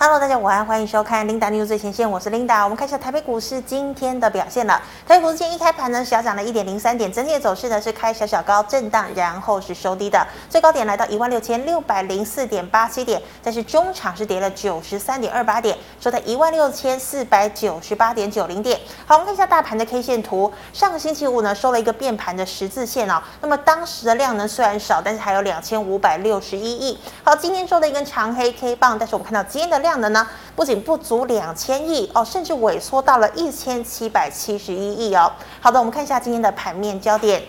[0.00, 2.62] Hello，大家午安，欢迎收看 Linda News 最前线，我是 Linda。
[2.62, 4.80] 我们看一下台北股市今天的表现了。
[5.04, 18.78] 台北股市今天一开盘呢，小涨了一点零三点，整体的走势呢是开小小高震荡，然后是收低的，最高点来到一万六千六百零四点八七点，但是中场是跌了九十三点二八点，收在一万六千四百九十八点九零点。
[19.04, 26.96] 好，我们看一下大盘的 K 线图，上个星期五呢收了一个变盘的十字线哦，那么当时的量呢虽然少，但是还有两千五百六十一亿。
[27.24, 29.87] 好，今天收了一根长黑 K 棒，但是我们看到今天的量。
[29.88, 35.32] 这样的呢，不仅不足两千亿哦，甚至萎缩到了一千七百七十一亿哦。
[35.62, 37.42] 好的，我们看一下今天的盘面焦点。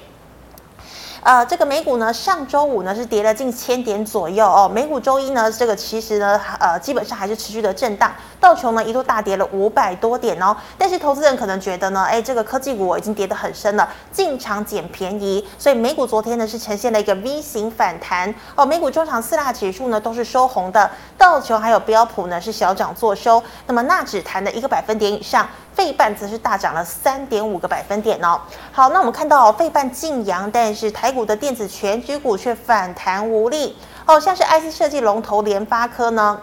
[1.22, 4.72] 呃，这个美股呢，上周五呢是跌了近千点左右哦。
[4.73, 8.12] 美股周一呢，这个其实呢，呃，基本上还是持续的震荡。
[8.40, 10.55] 道琼呢一度大跌了五百多点哦。
[10.77, 15.46] 但是投资人可能觉得呢，哎，这个科技股已经跌得很深了，进场捡便宜。
[15.58, 18.66] 所以美股昨天呢是呈现了一个 V 型反弹哦。
[18.66, 23.44] 美股中场四大指数呢都是收红的，道琼还有标普呢是小涨作收。
[23.68, 25.46] 那么纳指弹的一个百分点以上。
[25.80, 28.38] 费半则是大涨了三点五个百分点哦。
[28.70, 34.20] 好，那我们看到费半劲扬，但是台股的电子全局股却反弹无力哦。
[34.20, 36.38] 像是 IC 设计龙头联发科呢，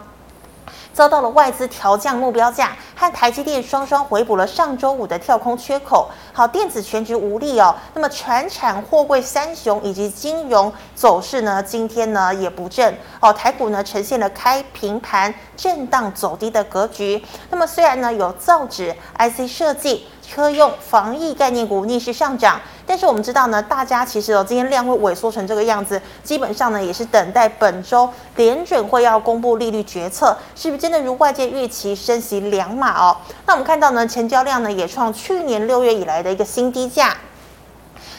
[0.97, 6.08] 遭到了外资调降目标价，和台积电双双回补了上周五的跳空缺口。
[6.33, 7.75] 好，电子全局无力哦。
[7.92, 13.30] 那么全产、货柜三雄以及金融走势呢，今天呢也不振哦。
[13.30, 17.22] 台股呢呈现了开平盘、震荡走低的格局。
[17.50, 20.06] 那么虽然呢有造纸、IC 设计。
[20.28, 33.16] 车用防疫概念股逆势上涨，但是我们知道呢，大家其实哦，今天量会萎缩成这个样子，基本上呢也是等待本周联准会要公布利率决策，是不是真的如外界预期升息两码哦？
[33.47, 37.16] 那我们看到呢，成交量呢也创去年六月以来的一个新低价。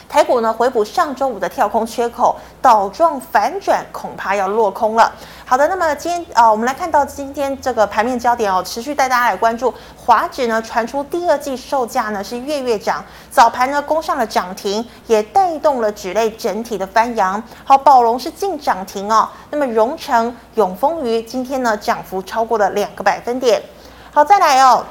[0.08, 5.12] 台股呢回补上周五的跳空缺口，倒状反转，恐怕要落空了。
[5.44, 17.42] 好的，那么今天啊、我们来看到今天这个盘面焦点哦，持续带大家来关注华指呢传出第二季售价呢是月月涨，早盘呢攻上了涨停，也带动了纸类整体的翻扬。
[17.64, 23.62] 好，宝龙是进涨停哦，那么荣成、永丰余今天呢涨幅超过了两个百分点。
[24.10, 24.84] 好，再来哦。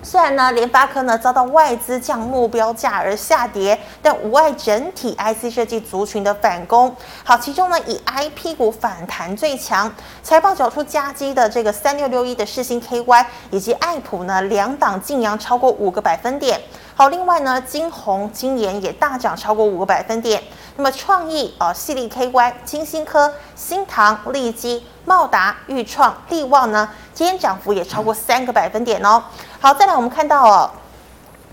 [0.00, 6.94] 虽然呢，联发科呢遭到外资降目标价而下跌，但无碍整体 IC 设计族群的反攻。
[7.24, 9.92] 好，其中呢以 IP 股反弹最强，
[10.22, 16.60] 财报缴出佳绩的这个三六六一的世芯 KY 以及爱普呢两档净扬超过五个百分点。
[16.94, 20.42] 好，另外呢金红金研也大涨超过五个百分点。
[20.80, 29.20] 那么创意啊，细力 KY、晶心科、新唐、利基、茂达、裕创、利旺呢，今天涨幅也超过三个百分点哦。
[29.60, 30.70] 好，再来我们看到哦，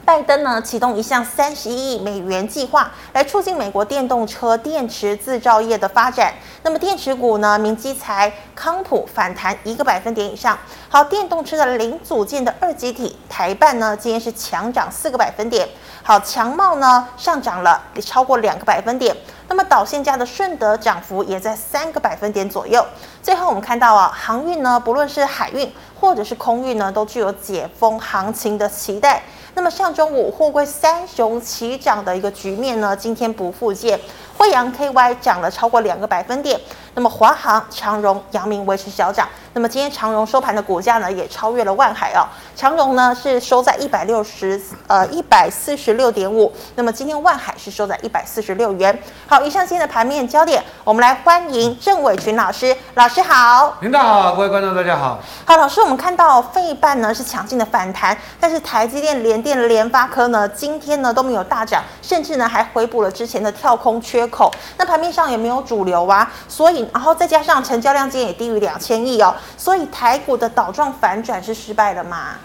[0.06, 6.32] 拜登呢启动一项三十一亿美元计划，来促进美国电动车电池制造业的发展。
[6.62, 10.56] 那么电池股呢，明基材、康普反弹一个百分点以上。
[10.88, 15.68] 好，电动车的零组件的二极体台半呢，今天是强涨四个百分点。
[16.04, 19.16] 好，强茂呢上涨了超过两个百分点。
[19.48, 22.86] 那么导线价的顺德涨幅也在三个百分点左右。
[23.24, 29.24] 最后我们看到啊，航运呢，不论是海运或者是空运呢，都具有解封行情的期待。
[29.56, 33.98] 那么上周五货柜三雄齐涨的一个局面呢，今天不复见。
[34.38, 36.60] 惠阳 KY 涨了超过两个百分点。
[36.94, 39.28] 那么华航、长荣、阳明维持小涨。
[39.56, 42.28] 那么今天长荣收盘的股价呢，也超越了万海哦。
[42.58, 46.52] 长荣呢是收在一百六十呃一百四十六点五。
[46.76, 49.02] 那么今天万海是收在一百四十六元。
[49.28, 52.76] 好，以上今天的盘面焦点，我们来欢迎郑伟群老师。
[52.96, 55.20] 老师好，领导好，各位观众大家好。
[55.46, 64.52] 好，老师，我们看到费半呢是强劲的反弹，但是台积电、联电、联发科呢今天呢都没有大涨，甚至呢还回补了之前的跳空缺口。
[64.78, 66.86] 那盘面上也没有主流啊，所以。
[66.94, 72.36] 然后再加上成交量今天也低于两千亿哦，所以台股的倒状反转是失败了吗？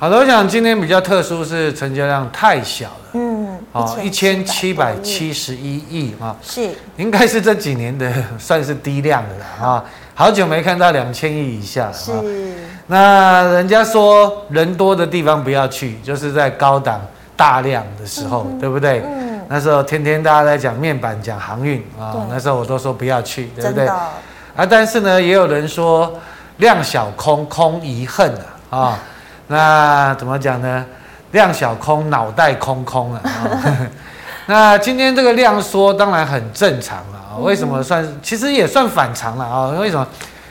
[0.00, 9.84] 好的，我想今天比较特殊是成交量太小了，嗯，哦，一千七百七十一亿啊，是，应该是这几年的算是低量的了啊，
[10.14, 10.30] 好。
[10.30, 12.12] 久没看到两千亿以下了，是。
[12.86, 17.00] 那人家说人多的地方不要去，就是在高档
[17.36, 19.02] 大量的时候，嗯、对不对？
[19.04, 19.40] 嗯。
[19.48, 23.88] 那时候天天大家在讲面板、讲航运啊，那时候我都说不要去，对不对？
[24.58, 26.12] 啊，但是呢，也有人说
[26.56, 28.28] 量小空，空遗恨
[28.70, 28.98] 啊，啊，
[29.46, 30.84] 那怎么讲呢？
[31.30, 33.22] 量小空，脑袋空空啊。
[34.46, 38.04] 那今天这个量缩当然很正常了啊，为什么算？
[38.20, 39.68] 其实也算反常了啊？
[39.78, 40.04] 为什么？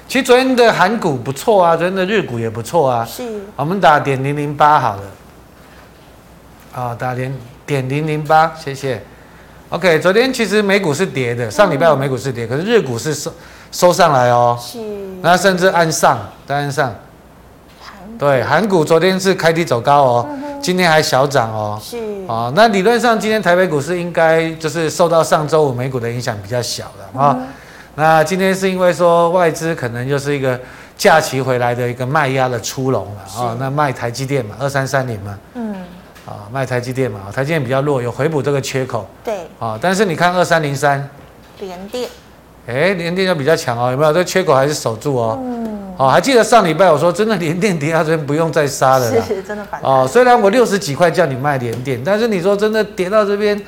[0.08, 3.04] 其实昨天的韩股不错啊，昨天的日股也不错啊。
[3.04, 3.42] 是。
[3.58, 5.02] 我们打点零零八好了。
[6.74, 7.38] 啊，打点。
[7.66, 9.04] 点零零八，谢谢。
[9.68, 13.30] OK，昨天其实美股是跌的，上礼拜我美股是跌，可是日股是收
[13.72, 14.58] 收上来哦。
[14.60, 14.80] 是。
[15.22, 16.94] 那甚至按上，再按上，
[18.20, 21.80] 对，韩股昨天是开低走高哦，嗯、今天还小涨哦。
[21.82, 21.98] 是
[22.28, 27.36] 啊，那理论上今天台北股市应该就是受到上周五美股的影响比较小的啊。
[27.40, 27.48] 嗯、
[27.96, 30.60] 那今天是因为说外资可能就是一个
[30.98, 33.58] 假期回来的一个卖压的出笼了啊。
[33.60, 35.38] 那卖台积电嘛，二三三零嘛。
[35.56, 35.76] 嗯。
[36.26, 39.08] 啊，卖台积电嘛，台积电比较弱，有回补这个缺口。
[39.24, 39.48] 对。
[39.60, 41.10] 啊，但是你看二三零三。
[41.60, 42.10] 联电。
[42.68, 44.12] 哎，联电就比较强哦，有没有？
[44.12, 45.40] 这个缺口还是守住哦。
[45.42, 45.94] 嗯。
[45.98, 49.10] 哦，还记得上礼拜我说，真的联电跌到这边不用再杀了。
[49.22, 49.80] 是，真的反。
[49.82, 53.60] 哦，虽然我六十几块叫你卖联电，但是你说真的跌到这边，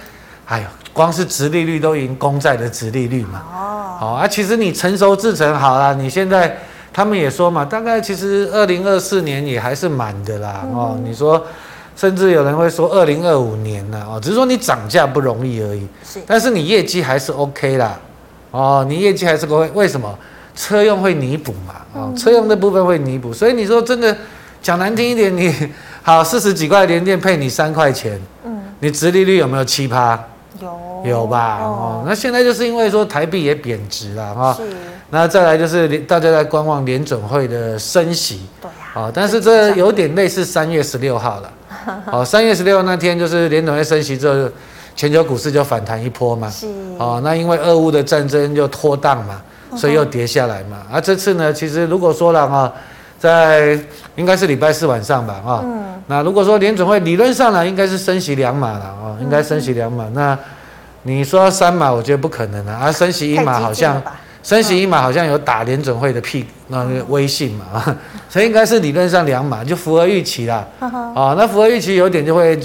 [0.46, 3.42] 哎呦，光是殖利率都赢公债的殖利率嘛。
[3.52, 3.98] 哦。
[4.00, 6.58] 好啊，其实你成熟制成好了，你现在
[6.92, 10.62] 他们也说嘛，大概其实二零二四年也还是满的啦。
[10.66, 11.44] 嗯、哦，你说。
[11.96, 15.86] 甚至有人会说二零二五年呢，哦，只是说你涨价不容易而已。
[16.02, 18.00] 是，但是你业绩还是 OK 啦，
[18.52, 20.18] 哦，你业绩还是 OK，为什么？
[20.56, 24.14] 车用会弥补嘛，哦，车用的部分会弥补，所以你说真的
[24.62, 25.54] 讲难听一点，你
[26.04, 30.20] 好四十几块联电配你三块钱，嗯，你殖利率有没有七趴？
[30.60, 31.60] 有，有吧？
[31.62, 34.64] 哦，那现在就是因为说台币也贬值了哈，是，
[35.12, 38.74] 那再来就是大家在观望联准会的升息，对呀，
[39.04, 41.54] 啊，但是这有点类似三月十六号了。
[42.12, 44.50] 哦，三月十六那天就是联准会升息之后，
[45.00, 46.50] 全球股市就反弹一波嘛。
[46.50, 46.68] 是。
[46.98, 49.42] 哦，那因为俄乌的战争就拖档嘛，
[49.78, 50.80] 所以又跌下来嘛。
[50.92, 52.70] 而、啊、这次呢，其实如果说了哈，
[53.18, 53.80] 在
[54.18, 55.62] 应该是礼拜四晚上吧，啊。
[55.64, 55.86] 嗯。
[56.08, 60.06] 那如果说联准会理论上呢，应该是升息两码了啊，应该升息两码。
[60.14, 60.38] 那
[61.04, 62.80] 你说三码，我觉得不可能啊。
[62.82, 64.02] 啊升息一码好像。
[64.42, 67.98] 升息一码好像有打联准会的屁那个威信嘛啊，
[68.30, 70.66] 所以应该是理论上两码就符合预期啦。
[70.80, 72.58] 啊，那符合预期有点就会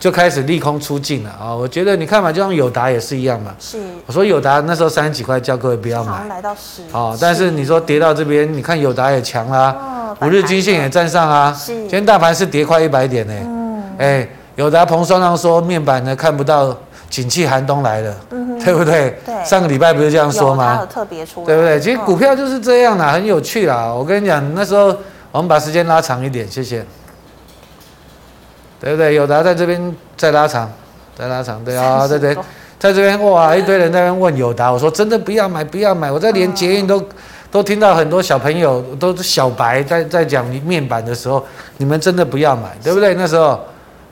[0.00, 1.54] 就开始利空出尽了啊。
[1.54, 3.54] 我觉得你看嘛，就像友达也是一样嘛。
[3.60, 3.78] 是。
[4.06, 6.26] 我说友达那时候三十几块，叫各位不要买。
[6.26, 6.82] 来到十。
[6.90, 11.52] 啊，但是你说跌到这边，你看友达也强啦，五日均线也站上啊。
[11.52, 11.72] 是。
[11.72, 13.34] 今天大盘是跌快一百点呢。
[13.46, 13.82] 嗯。
[13.98, 16.76] 哎，友达彭双浪说面板呢看不到。
[17.10, 18.14] 景气寒冬来了，
[18.64, 19.18] 对不对？
[19.26, 20.86] 对，上个礼拜不是这样说吗？
[20.88, 21.80] 特别出来，对不对？
[21.80, 23.92] 其实股票就是这样啦，很有趣啦。
[23.92, 24.96] 我跟你讲，那时候
[25.32, 26.86] 我们把时间拉长一点，谢谢。
[28.80, 29.14] 对不对？
[29.14, 30.70] 友达在这边再拉长，
[31.16, 32.34] 再拉长，对啊，对对，
[32.78, 36.10] 在这边哇，一堆人在那边问友达，我说真的不要买，不要买。
[36.10, 37.00] 我在连捷运都
[37.50, 41.44] 都听到很多小朋友都是小白在在讲面板的时候，
[41.76, 43.14] 你们真的不要买，对不对？
[43.14, 43.60] 那时候。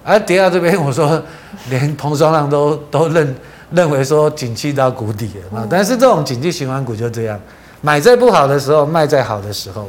[0.05, 1.23] 啊，跌到这边，我说
[1.69, 3.37] 连彭双浪都都认
[3.73, 5.67] 认为说景气到谷底了。
[5.69, 7.39] 但是这种景气循环股就这样，
[7.83, 9.87] 买在不好的时候，卖在好的时候。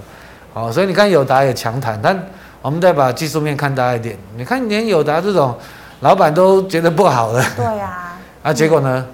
[0.53, 2.21] 好，所以你看友达也强弹，但
[2.61, 5.57] 我们再把技术面看大一点，你看连友达这种
[6.01, 7.43] 老板都觉得不好了。
[7.55, 8.13] 对呀。
[8.43, 9.05] 啊，结果呢？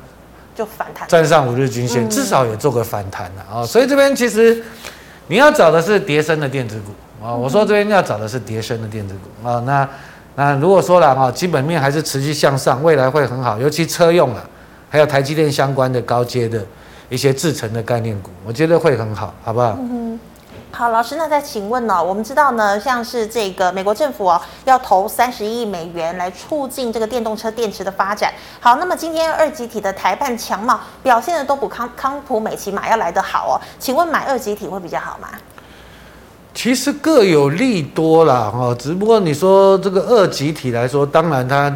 [0.56, 1.08] 就反弹。
[1.08, 3.66] 站上五日均线，至少也做个反弹了啊。
[3.66, 4.64] 所以这边其实
[5.28, 7.34] 你要找的是跌升的电子股啊。
[7.34, 9.62] 我说这边要找的是跌升的电子股啊。
[9.66, 9.88] 那。
[10.38, 14.44] 那如果说了啊，基本面还是持续向上，未来会很好，尤其车用了，
[14.90, 16.62] 还有台积电相关的高阶的
[17.08, 19.78] 一些制成的概念股，我觉得会很好，好不好？
[19.80, 20.20] 嗯，
[20.78, 22.04] 好，老师，那再请问呢？
[22.04, 28.34] 我们知道呢，像是这个美国政府哦，要投三十亿美元来促进这个电动车电池的发展。
[28.60, 35.30] 好，那么今天二级体的台办强茂表现的都比康康普美奇马要来得好哦，请问买二级体会比较好吗？
[36.54, 41.74] 其实各有利多啦，哈，只不过你说这个二级体来说，当然它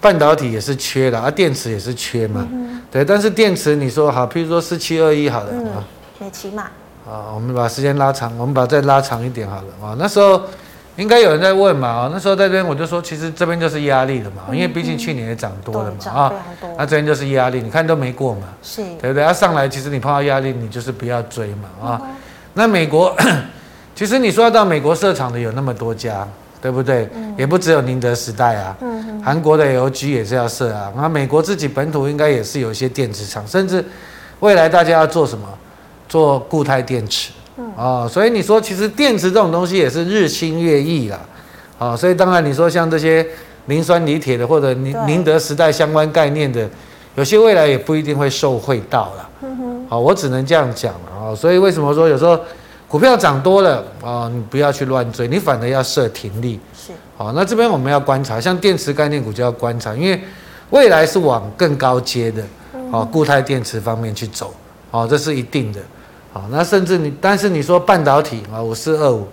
[0.00, 3.04] 半导体也是缺的，啊，电池也是缺嘛，嗯、对。
[3.04, 5.84] 但是电池你说好，譬如说四七二一好了，啊、嗯，
[6.18, 6.68] 美琪玛，
[7.10, 10.40] 啊，我们把时间拉长，我们把再拉长一点好了，啊，那时候
[10.96, 16.32] 应该有人在问嘛，啊，那时候在这边我就说，其实这边就是压力了嘛，因为毕竟去年也涨多了嘛，啊，
[16.78, 19.24] 那这边就是压力，你看都没过嘛，是，对不对？
[19.24, 22.00] 它上来其实你碰到压力，你就是不要追嘛，啊，
[22.54, 23.14] 那美国。
[23.92, 26.26] 其实你说要到美国设厂的有那么多家，
[26.62, 27.06] 对不对？
[27.14, 30.90] 嗯、也不只有宁德时代啊，嗯、哼韩国的 LG 也是要设啊。
[30.96, 33.84] 那美国自己本土应该也是有一些电子厂，甚至
[34.38, 35.46] 未来大家要做什么？
[36.10, 37.30] 做固态电池。
[37.56, 41.18] 嗯、哦，所以你说其实电池这种东西也是日新月异啦。
[41.78, 43.26] 啊、哦，所以当然你说像这些
[43.66, 46.68] 磷酸锂铁的或者宁宁德时代相关概念的，
[47.14, 49.30] 有些未来也不一定会受惠到了。
[49.40, 49.86] 嗯哼。
[49.88, 51.34] 好、哦，我只能这样讲了啊、哦。
[51.34, 52.38] 所以为什么说有时候？
[52.90, 56.58] 股票涨多了啊，你不要去乱追，你反而要设停利。
[56.74, 60.20] 是，好，那这边我们要观察，像电池概念股就要观察，因为
[60.70, 62.42] 未来是往更高阶的，
[62.90, 64.52] 哦，固态电池方面去走，
[64.90, 65.78] 哦，这是一定的。
[66.32, 69.26] 好，那甚至你，但是你说半导体啊，五四二五，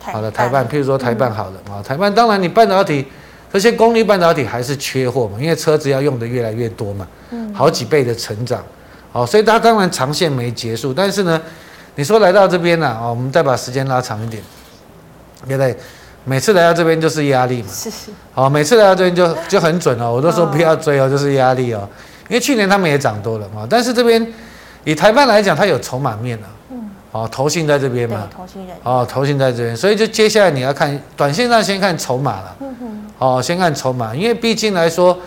[0.00, 3.06] 好的，台半，譬如说台半好了啊，台半当然你半导体
[3.52, 8.62] 这些功率半导体还是缺货嘛，因为车子要用的越来越多嘛，嗯，好几倍的成长，
[9.12, 11.40] 好，所以它当然长线没结束，但是呢。
[11.96, 14.40] 你说来到这边呢啊，我们再把时间拉长一点。
[15.46, 15.76] 对不对？
[16.24, 18.10] 每次来到这边就是压力嘛，是是。
[18.32, 21.86] 好，每次来到这边就就很准哦，我都说不要追哦，就是压力哦。
[22.28, 24.24] 因为去年他们也涨多了嘛，但是这边
[24.84, 35.18] 以台半来讲，它有筹码面啊，嗯，哦，投信在这边嘛，投信人，哦，投信在这边，所以就接下来你要看短线上先看筹码了，嗯哼，哦，先看筹码，因为毕竟来说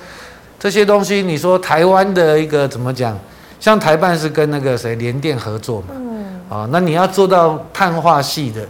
[0.60, 3.18] 这些东西，你说台湾的一个怎么讲，
[3.60, 8.62] 像台半是跟那个谁联电合作嘛，嗯，哦，那你要做到碳化系的。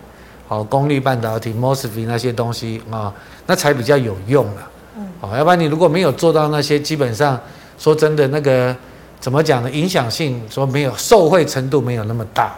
[0.49, 3.13] 哦，功率半导体、MOSFET 那些东西啊、哦，
[3.47, 4.69] 那才比较有用了。
[4.97, 7.39] 嗯，哦，要不然你如果没有做到那些，基本上
[7.79, 8.75] 说真的，那个
[9.23, 9.71] 怎么讲呢？
[9.71, 12.53] 影响性说没有，受惠程度没有那么大。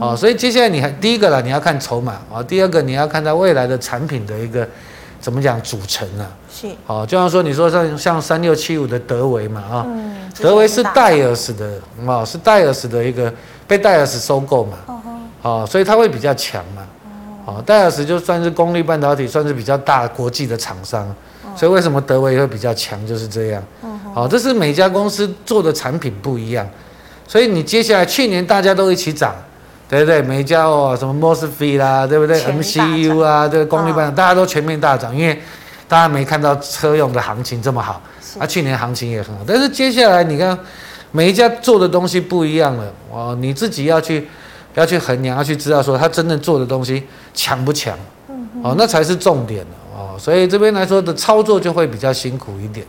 [0.00, 4.68] 哦，所以接下来你还第一个啦，你要看筹码啊、哦；第二个你要看它未来的产品的一个
[5.20, 6.26] 怎么讲组成啊。
[6.52, 6.66] 是。
[6.88, 13.32] 哦，就像说你说像像三六七五的德维嘛啊，哦嗯、德维是戴尔斯的哦，是戴尔斯的一个
[13.68, 14.78] 被戴尔斯收购嘛。
[14.86, 15.00] 哦，
[15.42, 16.82] 哦，所以它会比较强嘛。
[17.44, 21.06] 哦，戴尔斯就算是功率半导体，算是比较大国际的厂商，
[21.56, 23.62] 所以为什么德维会比较强，就是这样。
[24.14, 26.66] 好，这是每家公司做的产品不一样，
[27.26, 29.34] 所以你接下来去年大家都一起涨，
[29.88, 30.20] 对不对？
[30.22, 35.40] 每家哦，什么 MOSFET 啦，对不对？MCU 啊，这个功率半导体大家都全面大涨，因为
[35.88, 38.00] 大家没看到车用的行情这么好，
[38.38, 40.58] 啊，去年行情也很好，但是接下来你看
[41.12, 44.28] 每一家做的东西不一样了，哦，你自己要去。
[44.74, 47.02] 要去衡量，要去知道说他真正做的东西
[47.34, 47.98] 强不强，
[48.28, 50.14] 嗯哼，哦，那才是重点哦。
[50.16, 52.86] 所以这边来说的操作就会比较辛苦一点。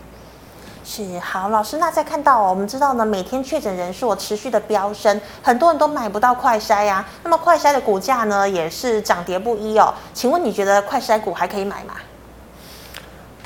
[0.93, 7.07] 是，好，老师，那再看到我们知道呢，每天确诊人数持续的飙升，很多人都买不到快筛呀、啊。
[7.23, 9.93] 那么快筛的股价呢，也是涨跌不一哦。
[10.13, 11.93] 请问你觉得快筛股还可以买吗？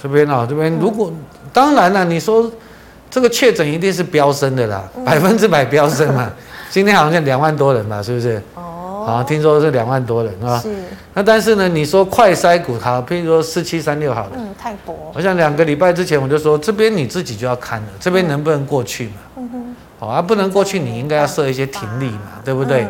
[0.02, 1.20] 这边啊、哦，这边如果、嗯、
[1.54, 2.52] 当然了，你说
[3.12, 6.28] 这个确诊一定是飙升的啦，百分之百飙升嘛。
[6.72, 8.42] 今天好像两万多人吧，是不是？
[8.56, 8.75] 哦，
[9.06, 10.60] 好，听说是两万多人啊。
[10.60, 10.74] 是。
[11.14, 14.32] 那但是呢，你说快筛股，好譬如说四七三六好了。
[14.36, 14.96] 嗯，泰博。
[15.14, 19.14] 我想两个礼拜之前我就说，这边你自己就要看了，这边能不能过去嘛？
[19.38, 19.76] 嗯哼。
[20.00, 22.88] 好啊，不能过去，你应该要设一些停利嘛，对不对？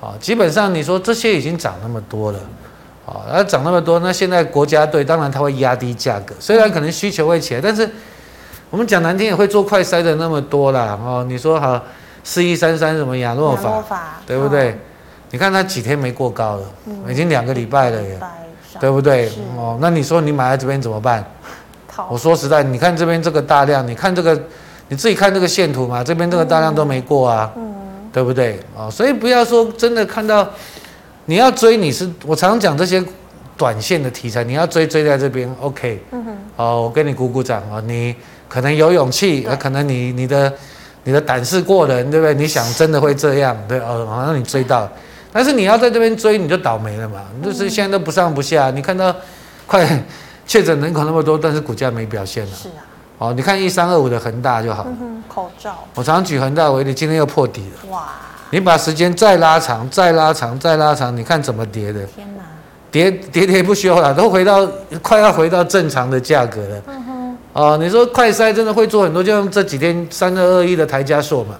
[0.00, 2.38] 好，基本上你说这些已经涨那么多了，
[3.04, 7.88] 啊，那涨那么多，那现在国家队当然它会压低价格，虽然可能需求会起来，但是
[8.70, 10.98] 我们讲难听也会做快筛的那么多啦。
[11.02, 11.82] 哦，你说好。
[12.28, 14.72] 四一三三什么亚诺法，法对不对？
[14.72, 14.74] 哦、
[15.36, 18.18] 你看它几天没过高了，嗯、已经两个礼拜了耶，
[18.80, 19.30] 对不对？
[19.54, 21.22] 哦，那你说你买在这边怎么办？
[22.08, 24.34] 我说实在，你看这边这个大量，你看这个，
[24.88, 27.74] 你自己看这个线图嘛，这边这个大量都没过啊，嗯、
[28.10, 28.58] 对不对？
[28.74, 30.48] 哦，所以不要说真的看到，
[31.26, 33.04] 你要追你是，我常常讲这些
[33.58, 38.16] 短线的题材，你要追追在这边，OK，嗯哼，哦，我跟你鼓鼓掌啊，你
[38.48, 40.50] 可能有勇气，对可能你你的。
[41.08, 42.34] 你的胆识过人，对不对？
[42.34, 44.90] 你想真的会这样，对哦，好像你追到，
[45.36, 47.20] 但是你要在这边追，你就倒霉了嘛。
[47.44, 49.14] 就是现在都不上不下，你看到
[49.66, 49.86] 快
[50.46, 52.52] 确诊人口那么多，但是股价没表现了。
[52.56, 52.80] 是啊。
[53.18, 54.86] 哦，你看一三二五的恒大就好。
[55.28, 55.84] 口罩。
[55.94, 57.90] 我常举恒大为例，今天又破底了。
[57.90, 58.08] 哇。
[58.48, 62.00] 你把时间再拉长，再拉长，再拉长，你看怎么跌的？
[62.06, 62.42] 天哪！
[62.90, 64.66] 跌跌跌不休了，都回到
[65.02, 66.82] 快要回到正常的价格了。
[66.86, 71.56] 嗯哼哦，你说快筛真的会做很多，就像这几天三二二一的台加硕嘛。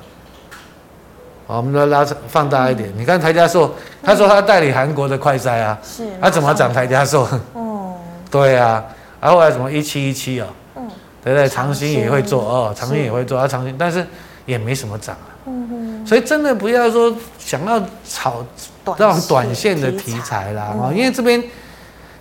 [1.46, 3.72] 好，我们来拉放大一点，你看台加硕，
[4.02, 7.28] 他说他代理韩国的快筛啊，是，他怎么涨台加硕？
[7.54, 7.94] 哦，
[8.28, 8.84] 对啊，
[9.20, 10.48] 然后还有什么一七一七啊？
[10.74, 10.90] 嗯，
[11.22, 11.48] 对不对？
[11.48, 14.04] 长兴也会做哦，长兴也会做，啊长兴，但是
[14.44, 15.30] 也没什么涨啊。
[15.46, 18.44] 嗯哼，所以真的不要说想要炒
[18.84, 21.40] 这种短线的题材啦，哦，因为这边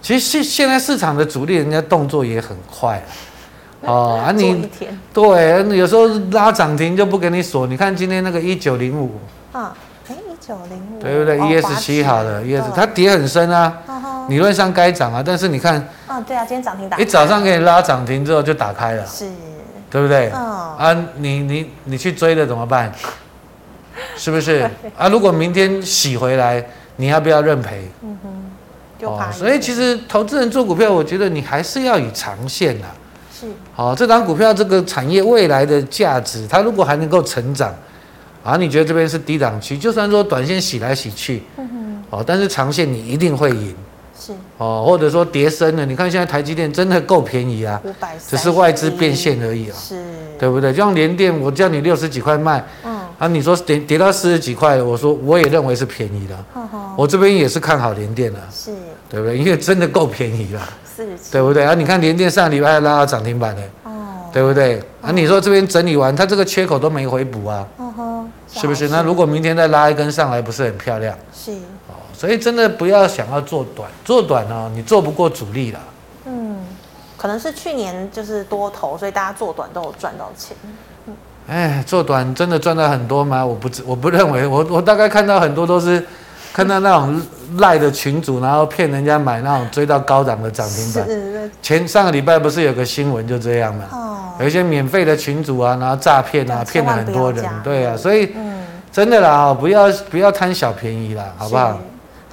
[0.04, 3.10] 其实现现在市场的主力人家动作也很快啊。
[3.88, 4.70] 哦啊你，你
[5.14, 7.68] 对，有时候拉涨停就不给你锁。
[7.68, 9.20] 你看今天那个一九零五
[9.52, 9.76] 啊，
[10.10, 13.74] 哎一九零五，对不对？E S 七好了，ES 它跌很深啊，
[14.28, 19.30] 理论上该涨啊，但是你看，嗯，对啊，今天涨停打，一早上给你拉涨停之后就打开了，是，
[19.90, 20.32] 对不对？
[20.34, 20.42] 嗯
[20.78, 22.92] 啊，你你你去追了怎么办？
[24.18, 25.08] 是不是啊？
[25.10, 26.64] 如果明天洗回来，
[26.98, 27.88] 你要不要认赔？
[28.02, 32.92] 嗯哼，哦，所以其实投资人做股票，我觉得你还是要以长线啊。
[33.38, 37.76] 是，好，这档股票这个产业未来的价值，它如果还能够成长，
[38.44, 43.76] 啊，你觉得这边是低档区，就算说短线洗来洗去，嗯哼，哦，但是长线你一定会赢，
[44.18, 50.02] 是，哦，或者说跌升了，你看现在台积电真的够便宜啊，五百，只是外资变现而已啊，是，
[50.40, 50.72] 对不对？
[50.72, 58.72] 就像联电，我叫你六十几块卖，嗯，啊，你说跌跌到四十几块，我说我也认为是便宜的，嗯哼，我这边也是看好联电的，是，
[59.10, 59.38] 对不对？
[59.38, 60.62] 因为真的够便宜了。
[61.32, 61.74] 对不对啊？
[61.74, 65.12] 你看连电上礼拜拉到涨停板的，哦，对不对啊？
[65.12, 67.68] 你说这边整理完，它这个缺口都没回补啊，
[68.52, 68.88] 是不是？
[68.90, 71.18] 那如果明天再拉一根上来，不是很漂亮？
[71.34, 71.52] 是，
[71.88, 75.80] 哦，所以真的不要想要做短，做短呢，你做不过主力了。
[76.26, 76.58] 嗯，
[77.18, 80.56] 可能是去年就是多头，所以大家做短都有赚到钱。
[81.48, 83.46] 哎，做短真的赚到很多吗？
[83.46, 84.48] 我不知，我不认为。
[84.48, 86.04] 我我大概看到很多都是
[86.52, 87.22] 看到那种
[87.58, 91.08] 赖的群主，然后骗人家买那种追到高档的涨停板。
[91.62, 93.86] 前上个礼拜不是有个新闻就这样嘛？
[93.92, 97.46] 哦，有一些免费的群主啊，然后诈骗啊，骗了很多人。
[97.64, 101.78] 对啊，所以嗯真的啦，不要不要贪小便宜啦，好不好？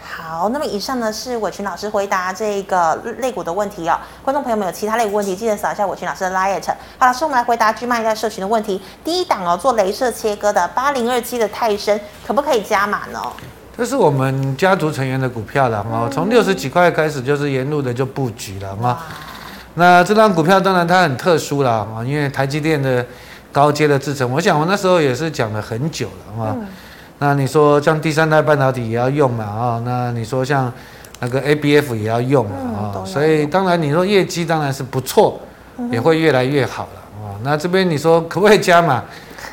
[0.01, 3.99] 好，那么以上呢是伟群老师回答这个肋骨的问题哦。
[4.23, 6.61] 观众朋友们有其他肋骨问题，记得扫一下伟群老师的 LINE。
[6.99, 8.81] 好，老师，我们来回答 G 麦在社群的问题。
[9.05, 13.21] 第一档哦，做镭射切割的八零二七的泰森，可不可以加码呢？
[13.77, 19.07] 这是我们家族成员的股票了哦，从六十几块开始就是沿路的就布局了啊。
[19.75, 23.05] 那这张股票当然它很特殊了啊，因为台积电的
[23.51, 26.55] 高阶的制程，我想我那时候也是讲了很久了啊。
[27.19, 29.83] 那你说像第三代半导体也要用嘛啊？
[29.87, 30.71] 那你说像
[31.21, 33.05] 那个 ABF 也要用嘛啊？
[33.07, 35.41] 所以当然你说业绩当然是不错，
[35.91, 37.33] 也会越来越好了啊。
[37.43, 39.03] 那这边你说可不可以加码？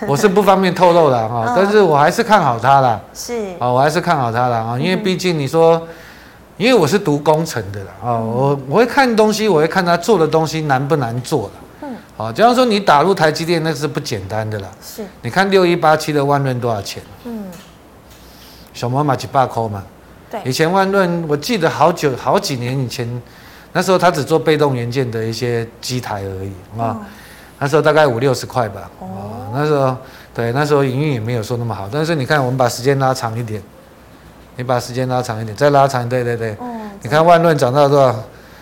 [0.08, 3.00] 我是不方便透露的哈，但是我还是看好它啦。
[3.14, 5.86] 是啊，我还是看好它啦啊，因为毕竟你说，
[6.58, 11.52] 因为我是读工程的啦啊，我我会看东西，我会看他做的东西难不难做了。
[11.82, 14.68] 嗯，好，假如说你打入台积电，那是不简单的啦。
[14.82, 17.04] 是，你看六一八七的万润多少钱？
[17.26, 17.46] 嗯。
[18.74, 19.84] 小摩买几百块嘛？
[20.32, 23.22] 对，以前万润，我记得好久好几年以前，
[23.74, 26.96] 那时候他只做被动元件的一些机台而已啊。
[26.96, 26.98] 哦、
[27.60, 28.90] 那时候大概五六十块吧。
[29.00, 29.96] 哦，哦，那时候
[30.34, 31.88] 对，那时候营运也没有说那么好。
[31.92, 33.62] 但是你看，我们把时间拉长一点，
[34.56, 36.52] 你把时间拉长一点，再拉长，对对对。
[36.60, 36.66] 哦、
[37.02, 38.16] 你看万润涨到多少？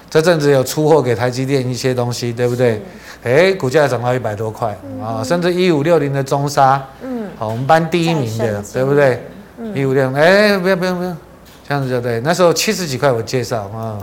[0.09, 2.81] 这阵子有出货给台积电一些东西，对不对？
[3.23, 4.69] 哎，股价涨到一百多块
[5.03, 9.21] 啊、甚至一五六零的中沙，嗯，好，我们班第一名的，对不对？
[9.75, 11.13] 一五六，哎，不要不要不要，
[11.67, 12.21] 这样子就对。
[12.21, 13.99] 那时候七十几块我介绍啊，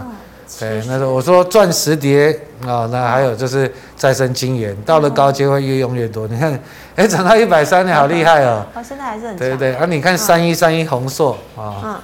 [0.60, 2.30] 对，那时候我说钻石碟
[2.66, 6.28] 啊，那还有就是再生晶圆，到了高阶会越用越多。
[6.28, 6.58] 你看，
[6.96, 8.64] 哎，涨到一百三，你好厉害哦。
[8.74, 9.36] 哦，现在还是很。
[9.36, 12.00] 对对对，啊，你看三一三一红硕啊，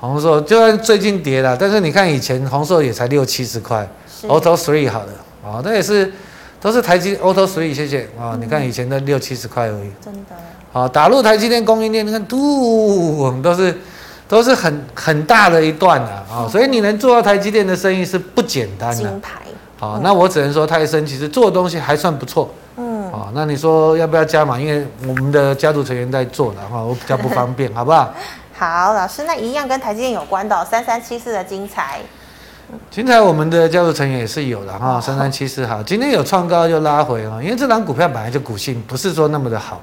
[0.00, 3.88] 红硕就算最近跌了，但是你看以前红硕也才六七十块
[4.24, 6.12] ，Auto Three 好的啊，那也是
[6.60, 10.20] 都是台积 Auto Three，谢谢啊，你看以前的六七十块而已，真的。
[10.72, 13.74] 啊，打入台积电供应链，你看，嘟，我们都是
[14.28, 18.96] 都是很很大的一段的啊，所以你能做到台积电的生意是不简单的。
[18.96, 19.40] 金牌。
[19.80, 22.52] 好，那我只能说泰森其实做的东西还算不错。
[22.76, 23.10] 嗯。
[23.10, 24.60] 哦，那你说要不要加码？
[24.60, 28.12] 因为我们的家族成员在做的话，我比较不方便，好不好？
[28.58, 32.00] 好，老师，那一样跟台积电有关的三三七四的精彩。
[32.90, 39.80] 精彩，我们的家族成员也是有的哈，三三七四好，今天有创高就拉回啊，因为这档股票本来就股性不是说那么的好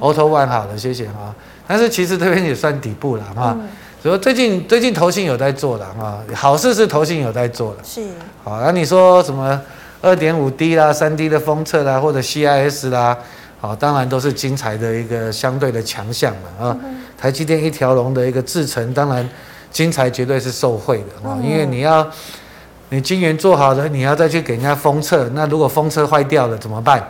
[0.00, 1.34] ，Auto One 好的，谢谢哈，
[1.66, 3.54] 但是其实这边也算底部了哈，
[4.02, 8.02] 所以最近最近投信有在做的哈，好事是投信有在做的，是，
[8.42, 9.60] 好，那你说什么
[10.00, 13.16] 二点五 D 啦、三 D 的封测啦，或者 CIS 啦，
[13.60, 16.76] 好，当然都是精彩的一个相对的强项了啊，
[17.16, 19.28] 台积电一条龙的一个制程，当然。
[19.72, 22.06] 精彩绝对是受惠的啊，因为你要
[22.90, 27.02] 你晶圆做好了，你要再去给人家封测，那如果封测坏掉了怎么办？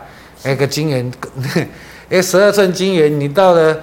[0.43, 1.11] 哎，个晶圆，
[2.09, 3.77] 哎，十二寸晶圆，你到了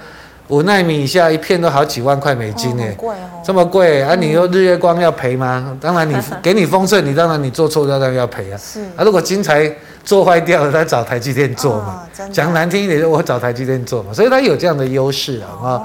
[0.47, 4.15] 五纳米以下一片都好几万块美金哎，贵哦，这么贵啊！
[4.15, 5.75] 你又日月光要赔吗？
[5.79, 8.57] 当然你 给你丰盛，你当然你做错掉当然要赔啊。
[8.57, 8.81] 是。
[8.97, 9.71] 啊，如果金材
[10.03, 15.81] 做坏掉了，他找台积电做嘛，讲难听一点，我找台积电做嘛，所以他有这样的优势啊。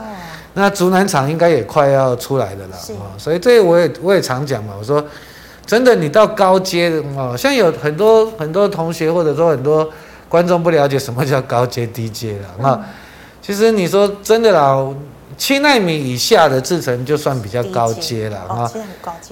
[0.54, 5.04] 那竹南厂应该也快要出来的了啊，所以这我也我也常讲嘛，我说
[5.64, 9.88] 真的，你到高阶的啊，像有很多很多同学或者说很多
[10.28, 12.80] 观众不了解什么叫高阶低阶的啊，
[13.46, 14.84] 其实你说真的啦，
[15.38, 18.68] 七纳米以下的制程就算比较高阶了啊，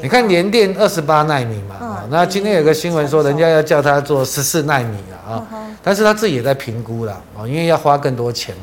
[0.00, 5.44] 你看联电二十八纳米嘛啊，那今天有个新闻说人家要叫他做十四纳米了啊，
[5.82, 8.62] 但是他自己也在评估了啊，因为要花更多钱嘛，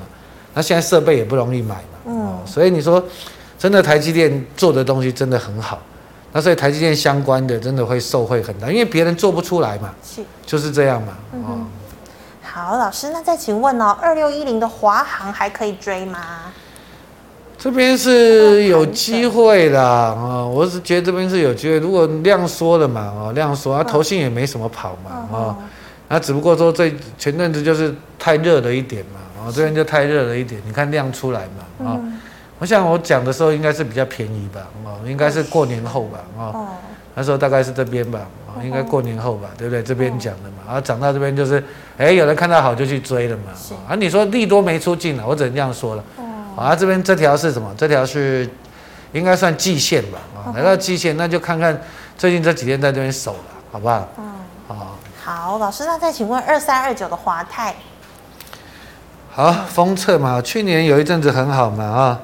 [0.53, 1.75] 那现在设备也不容易买。
[1.75, 3.03] 嘛，哦，所以你说，
[3.59, 5.81] 真的台积电做的东西真的很好，
[6.31, 11.13] 那所以台积电相关的真的会受惠很大，因为别人做不出来嘛，是，就是这样嘛。
[11.33, 11.67] 嗯哼，
[12.63, 16.19] 好，老师，那再请问哦，二六一零的华航还可以追吗？
[17.57, 25.55] 这边是有机会的啊，我是觉得这边是有机会，如果量缩了嘛，哦，量缩，啊，投信也没什么跑嘛，哦，
[26.07, 29.19] 那只不过说这前阵子就是太热了一点嘛。
[29.43, 32.21] 哦，这边就太热了一点，你看量出来嘛，啊、嗯，
[32.59, 36.67] 我想我讲的时候应该是比较便宜吧，哦，应该是过年后吧，哦，
[37.15, 39.83] 那时候大概是这边吧，啊，应该过年后吧，对不对？
[39.83, 41.63] 这边讲的嘛，然后涨到这边就是，
[41.97, 43.51] 哎，有人看到好就去追了嘛，
[43.87, 46.03] 啊，你说利多没出尽了，我只能这样说了，
[46.55, 47.73] 啊，这边这条是什么？
[47.77, 48.49] 这条是
[49.11, 51.79] 应该算季线吧，啊，来到季线，那就看看
[52.17, 53.39] 最近这几天在这边守了，
[53.71, 54.07] 好不好？
[54.17, 54.23] 嗯，
[54.67, 54.97] 好。
[55.23, 57.75] 好，老师，那再请问二三二九的华泰。
[59.29, 62.19] 好，封测嘛，去年有一阵子很好嘛，啊，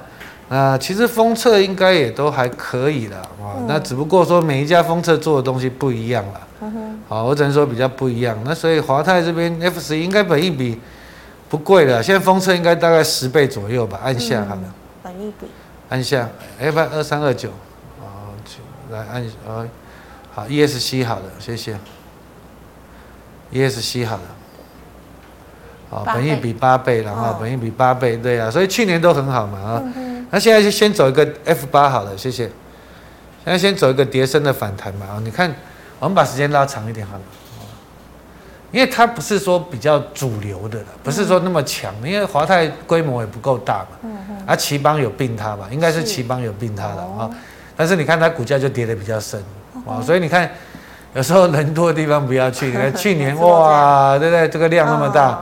[0.49, 6.41] 那其实封测应该也都还可以了，啊，那只不过说每一家封测做的东西不一样了。
[6.61, 6.99] 嗯。
[7.09, 8.37] 好，我只能说比较不一样。
[8.45, 10.79] 那所以华泰这边 F 十一应该本益比
[11.49, 14.61] 不贵了，现在封测应该大概十倍左右吧，按下好了。
[15.03, 15.47] 本益比。
[15.89, 16.27] 按下
[16.59, 17.49] ，F 二三二九，
[18.01, 18.35] 啊，
[18.91, 19.65] 来按，啊，
[20.33, 21.77] 好，ESC 好的，谢谢。
[23.53, 24.23] ESC 好的，
[25.89, 29.83] 好，本益比八倍，然后本益比八倍，对啊，所以去年都很好嘛，啊，
[30.29, 32.43] 那现在就先走一个 F 八好了，谢谢。
[33.43, 35.53] 现在先走一个跌升的反弹嘛，啊，你看，
[35.99, 37.21] 我们把时间拉长一点好了，
[38.71, 47.29] 因为它不是说比较主流的了，不是说那么强，因为华泰规模也不够大嘛，嗯嗯，啊，奇邦有并它吧，应该是奇邦有并它的啊，
[47.75, 49.41] 但是你看它股价就跌得比较深，
[49.85, 50.49] 啊，所以你看。
[51.13, 52.67] 有时候人多的地方不要去。
[52.67, 54.47] 你看去年 哇，对不对？
[54.49, 55.41] 这个量那么大，哦、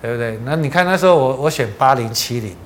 [0.00, 0.38] 对不对？
[0.44, 2.56] 那你看那时候我我选八零七零，八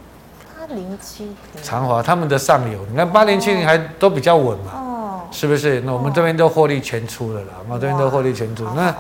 [0.75, 5.81] 零七零，长华他们的上游，你看八零七零还都比较稳嘛，哦，是不是？
[5.83, 8.65] 那我们这边都获利全出了啦，我们这边都获利全出。
[8.75, 8.95] 那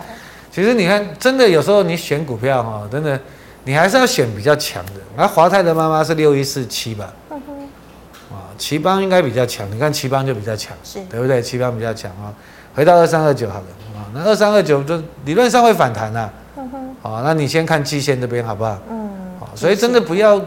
[0.50, 3.18] 其实你看，真的有时候你选股票哈，真的
[3.64, 4.92] 你还是要选比较强的。
[5.16, 7.12] 那华泰的妈妈是六一四七吧？
[7.30, 11.40] 嗯哼，啊，奇邦应该比较强，你看奇邦就比较强，是对不对？
[11.40, 12.32] 奇邦比较强啊。
[12.74, 16.30] 回到二三二九好了啊，那二三二九就理论上会反弹啊。
[16.56, 16.96] 嗯哼。
[17.02, 18.78] 好，那你先看季线这边好不好？
[18.90, 19.10] 嗯。
[19.40, 20.40] 好，所以真的不要，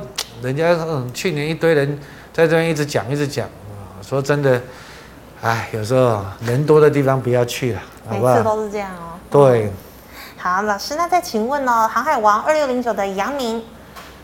[0.46, 2.00] 人家嗯，去年一堆人
[2.32, 4.62] 在这边一直讲一直讲啊，说真的，
[5.42, 8.34] 哎，有时候人多的地方不要去了，好不好？
[8.34, 9.18] 每次都是这样哦。
[9.32, 9.72] 对。
[10.38, 13.64] 好，老师，那再请问哦，航海王二六零九的阳明，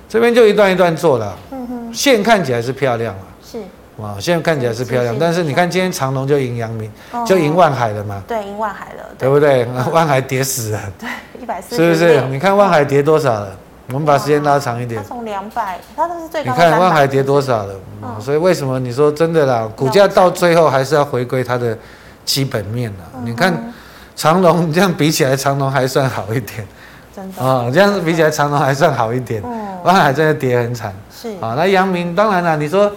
[0.07, 1.35] 这边就一段一段做了。
[1.49, 1.91] 嗯哼。
[1.91, 3.23] 线看起来是漂亮了。
[3.43, 3.59] 是。
[3.97, 6.91] 哇，现在看起来是漂亮，但是你看今天长隆就赢阳明，
[7.25, 8.21] 就赢万海了嘛？
[8.27, 9.65] 对，赢万海了，对不对？
[9.91, 11.09] 万海跌死了，对，
[11.41, 12.21] 一百四，是不是？
[12.27, 13.57] 你看万海跌多少了？
[13.91, 16.51] 我们把时间拉长一点，它从两百，它都是最高。
[16.51, 17.73] 你看万海跌多少了？
[18.19, 19.67] 所以为什么你说真的啦？
[19.75, 21.77] 股价到最后还是要回归它的
[22.25, 23.21] 基本面了。
[23.23, 23.73] 你看
[24.15, 26.67] 长隆这样比起来，长隆还算好一点，
[27.15, 29.43] 真的啊，这样子比起来，长隆还算好一点。
[29.83, 31.55] 万海真的跌很惨，是啊。
[31.57, 32.91] 那阳明当然了，你说。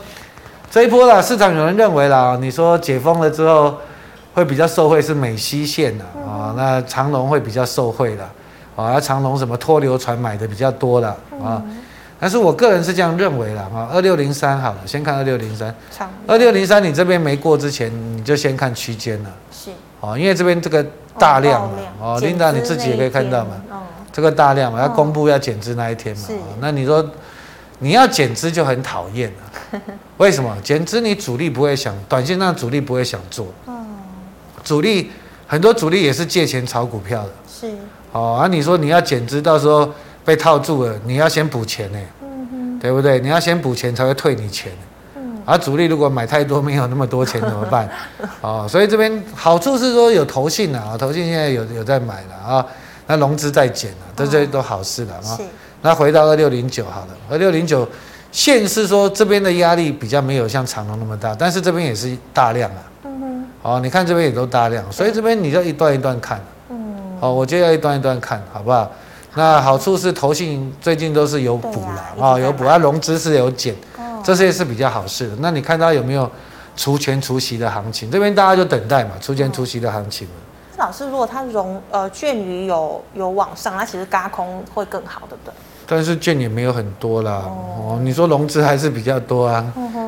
[0.70, 3.76] 这一波啦，市场有人认为啦，你说解封了之后
[4.33, 8.28] 会比较受惠是美西线的啊，那长隆会比较受惠的
[8.77, 11.63] 啊，长荣什么拖流船买的比较多了啊，
[12.19, 15.75] 但是我个人是这样认为的啊，二六零三好了，先看二六零三，
[16.27, 20.85] 二六零三你这边没过之前，你就先看区间了，是啊，因为这边这个
[21.19, 23.53] 大量嘛，哦，Linda 你自己也可以看到嘛，
[24.13, 26.29] 这个大量嘛，要公布要减资那一天嘛，
[26.61, 27.05] 那你说。
[27.81, 29.81] 你要减资就很讨厌了，
[30.19, 30.57] 为什么？
[30.63, 33.49] 减资你主力不会想，短线上主力不会想做。
[34.63, 35.11] 主力
[35.47, 37.31] 很多主力也是借钱炒股票的。
[37.53, 37.75] 是。
[38.14, 39.92] 哦，啊，你说你要减资，到时候
[40.24, 41.98] 被套住了，你要先补钱呢。
[42.81, 43.18] 对不对？
[43.18, 44.70] 你要先补钱才会退你钱。
[45.16, 45.38] 嗯。
[45.46, 47.88] 而主力如果买太多，没有那么多钱怎么办？
[48.42, 52.66] 哦，所以这边好处是说有投信啊，投信现在有有在买了啊，
[53.07, 55.38] 那融资在减啊，这些都好事了啊。
[55.81, 57.88] 那回到二六零九好了，二六零九
[58.31, 62.83] 线是说这边的压力比较没有像长隆那么大，但是这边也是大量啊。
[63.05, 63.46] 嗯哼。
[63.62, 66.38] 哦，你看这边也都大量，所以这边你就一段一段看。
[66.38, 66.54] 嗯。
[67.20, 68.90] 好，我就要一段一段看，好不好？
[69.35, 73.74] 那好处是投信最近都是有补了啊，有补，啊融资是有减，
[74.22, 75.37] 这些是比较好事的。
[75.40, 76.31] 那你看到有没有
[76.77, 78.11] 除权除息的行情？
[78.11, 80.29] 这边大家就等待嘛，除权除息的行情。
[80.77, 85.55] 老师，如果它融呃券余有有往上，那其实嘎空会更好，对不对？
[85.87, 89.64] 但是券也没有很多啦，哦，你说融资还是比较多啊，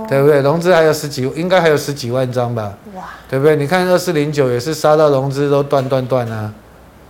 [0.09, 0.41] 对不对？
[0.41, 3.55] 融资还有十几，应该还有十几万张吧，哇，对不对？
[3.57, 6.53] 你看二四零九也是杀到融资都断断断啊，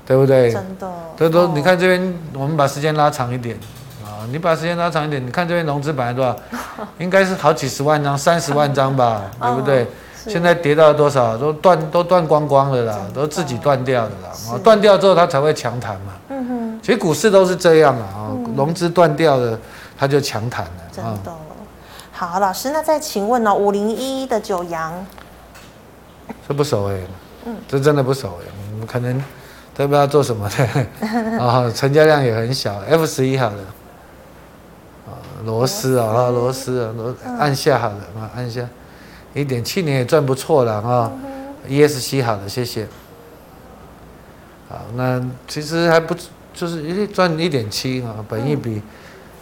[0.06, 0.52] 对不对？
[0.52, 3.58] 真的，都都，你看这边，我们把时间拉长一点
[4.04, 6.36] 啊，你把时间拉长一点，你看这边融资本来多少？
[6.98, 9.86] 应该是好几十万张，三十万张吧， 对不对？
[10.28, 11.36] 现在跌到多少？
[11.36, 16.12] 都断都断光光了啦，都自己断掉的啦，断掉之后它才会强弹嘛。
[16.28, 18.30] 嗯哼，其实股市都是这样啊。
[18.56, 19.58] 融资断掉了，
[19.98, 20.70] 它就强弹了。
[20.92, 21.32] 真的。
[22.10, 23.54] 好，老师，那再请问呢？
[23.54, 24.92] 五零一一的九阳，
[26.48, 26.96] 这不熟哎。
[27.44, 28.46] 嗯，这真的不熟哎。
[28.72, 29.22] 我们可能
[29.76, 31.38] 都不知道做什么的。
[31.38, 32.74] 啊， 成交量也很小。
[32.88, 33.62] F 十一好了。
[35.06, 35.12] 啊，
[35.44, 38.66] 螺丝啊，螺丝啊，螺按下好了啊，按下。
[39.34, 41.12] 一点七年也赚不错了啊。
[41.68, 42.86] ESC 好了，谢谢。
[44.68, 46.14] 好，那其实还不。
[46.54, 48.80] 就是一赚一点七啊，本益比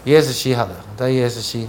[0.04, 1.68] ，ESC 好了，但 ESC，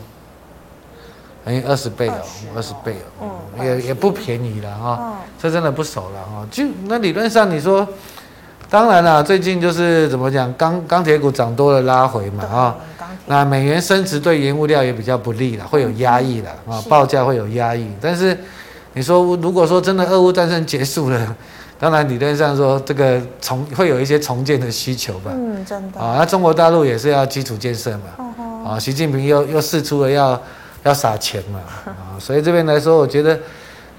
[1.46, 2.16] 等于二十倍哦，
[2.56, 6.48] 二十倍哦，嗯，也也不便宜了哈，嗯，这真的不熟了哈。
[6.50, 7.88] 就那理论上你说，
[8.70, 12.76] 当然啦，最近就是怎么讲，钢钢铁股涨多了拉回嘛啊，
[13.28, 17.88] 那美元升值对原物料也比较不利了，会有压抑了啊，报价会有压抑。
[18.02, 18.38] 但是
[18.94, 21.36] 你说如果说真的俄乌战争结束了，
[21.80, 28.26] 当然理论上说这个重会有一些重建的需求吧，嗯，真的啊，那中国大陆也是要基础建设嘛，
[28.68, 30.40] 啊，习近平又又试出了要。
[30.86, 33.36] 要撒钱嘛 啊，所以这边来说，我觉得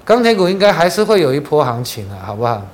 [0.05, 2.65] 钢铁股应该还是会有一波行情啊，好不好？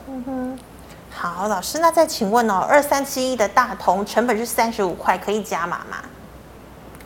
[1.23, 5.95] 好，老师，那再请问哦，二三七一的大同成本是三十五块，可以加码吗？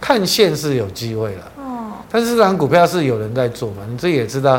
[0.02, 4.58] 看线是有机会了，哦，但是这档股票是有人在做嘛，你自己也知道，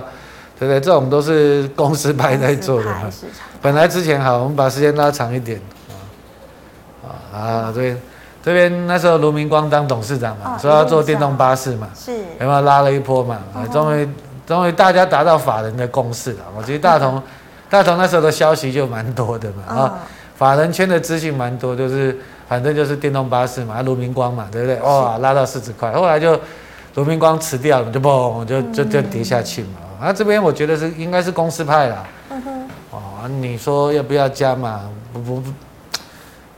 [0.61, 0.81] 对不对？
[0.81, 3.11] 这种都是公司派在做的嘛。
[3.61, 7.97] 本来之前好，我们把时间拉长一点啊啊啊，对。
[8.44, 13.38] 这边那时候卢明光当董事长嘛，说要做电动巴士嘛，是，有没有拉了一波嘛？
[13.73, 14.09] 终于
[14.47, 16.44] 终于大家达到法人的共识了。
[16.57, 17.21] 我觉得大同
[17.70, 19.98] 大同那时候的消息就蛮多的嘛，啊，
[20.37, 22.16] 法人圈的资讯蛮多，就是
[22.48, 24.81] 反正就是电动巴士嘛，卢明光嘛，对不对？
[24.81, 26.38] 哇，拉到四十块，后来就
[26.94, 29.68] 卢明光辞掉了，就嘣就就就跌下去嘛。
[30.00, 32.04] 啊，这边我觉得是应该是公司派啦。
[32.31, 34.83] 嗯哼，哦，你说要不要加嘛？
[35.12, 35.52] 不不不。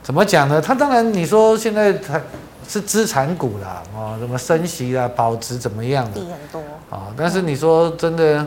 [0.03, 0.61] 怎么讲呢？
[0.61, 2.19] 他当然，你说现在他
[2.67, 6.19] 是资产股啦，哦，什么升息啦、保值怎么样的？
[6.19, 7.07] 低很多啊。
[7.17, 8.45] 但是你说真的，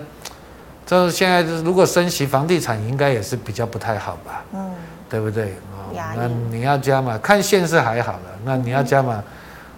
[0.86, 4.44] 这现在如果升息，房地产应该也是比较不太好吧？
[4.52, 4.72] 嗯，
[5.08, 5.54] 对不对？
[5.72, 8.20] 哦，那你要加嘛，看现是还好了。
[8.44, 9.22] 那你要加嘛，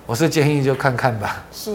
[0.04, 1.42] 我是建议就看看吧。
[1.52, 1.74] 是。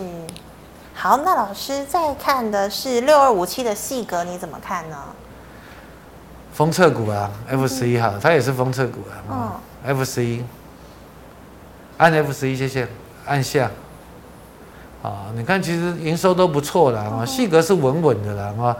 [0.93, 4.97] 好，那老师再看的是六二五七的细格，你怎么看呢？
[6.53, 9.13] 封测股啊，F 十一号，它也是封测股啊。
[9.31, 9.51] 嗯。
[9.95, 10.43] F 十一
[11.97, 12.87] 按 F 十一谢谢，
[13.25, 13.71] 按下，
[15.01, 18.77] 啊，你看其实营收都不错了啊，细格是稳稳的了啊，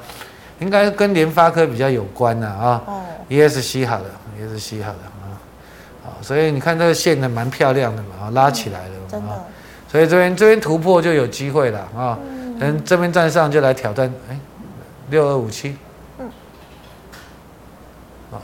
[0.62, 2.82] 应该跟联发科比较有关的啊
[3.28, 4.06] ，E S C 好的
[4.40, 5.36] ，E S C 好的啊，
[6.04, 9.44] 好，所以你看这个线呢蛮漂亮的嘛，啊，拉起来了啊，
[9.88, 12.18] 所以这边这边突破就有机会了啊，
[12.60, 14.40] 等这边站上就来挑战，哎，
[15.10, 15.76] 六二五七。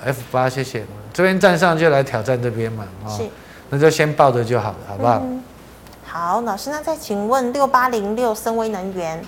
[0.03, 0.83] F 八，谢谢。
[1.13, 3.23] 这边站上就来挑战这边嘛，啊，是，
[3.69, 5.21] 那就先抱着就好了，好不好？
[5.23, 5.41] 嗯、
[6.03, 9.23] 好，老师，那再请问六八零六森威能源，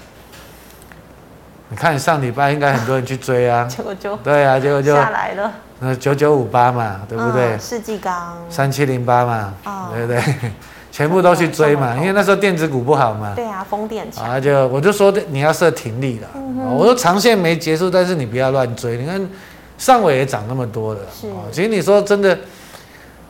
[1.69, 5.51] 你看上礼拜应该很多人去追啊， 结果就对啊，结果就下来了。
[5.79, 7.57] 那九九五八嘛，对不对？
[7.57, 10.21] 世纪钢三七零八嘛，哦、对不对？
[10.91, 13.33] 全部都去追嘛，因为那时候电子股不好嘛。
[13.35, 14.29] 对啊，风电强。
[14.29, 19.29] 啊，就我就说你要设停利了，嗯、我说长线没结束，但是你不要乱追，你看。
[19.77, 22.37] 上尾也涨那么多了，是其实你说真的，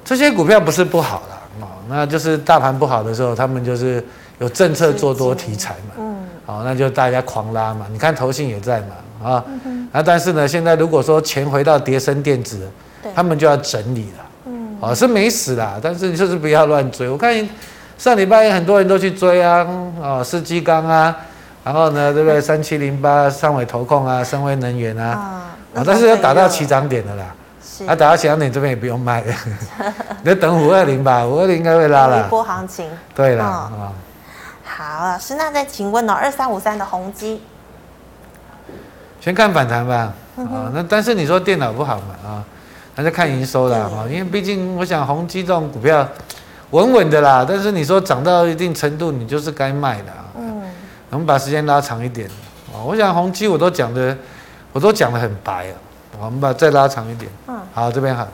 [0.03, 4.03] 这些股票不是不好的，那就是大盘不好的时候，他们就是
[4.39, 7.85] 有政策做多题材嘛，嗯，好，那就大家狂拉嘛。
[7.91, 9.43] 你看投信也在嘛，啊，
[9.91, 12.69] 那但是呢，现在如果说钱回到叠升电子，
[13.13, 17.09] 他们就要整理了，嗯，啊，是没死啦，但是就是不要乱追。
[17.09, 17.47] 我看
[17.97, 19.67] 上礼拜很多人都去追啊，
[20.01, 21.15] 啊，世纪钢啊，
[21.63, 22.39] 然后呢，对不对？
[22.39, 25.51] 三七零八上尾投控啊，森威能源啊。
[25.75, 27.25] 啊，但是要打到起涨点的啦，
[27.87, 29.23] 啊，打到起涨点这边也不用卖，
[30.23, 32.25] 你等五二零吧，五二零应该会拉了。
[32.25, 32.89] 一波行情。
[33.13, 33.71] 对了啊。
[33.71, 33.91] 嗯、
[34.79, 37.41] 好，老师，那再请问哦，二三五三的宏基，
[39.19, 40.13] 先看反弹吧。
[40.37, 42.45] 啊，那但是你说电脑不好嘛啊，
[42.95, 46.07] 那就看营收啦啊，因为毕竟我想宏基这种股票
[46.69, 50.13] 稳稳的啦，但是你说涨到一定程度，你就是该卖的。
[50.37, 50.61] 嗯。
[51.09, 52.25] 我们把时间拉长一点
[52.73, 54.17] 啊，我想宏基我都讲的。
[54.71, 55.75] 我都讲的很白啊，
[56.21, 57.29] 我们把再拉长一点。
[57.47, 58.25] 嗯，好，这边好。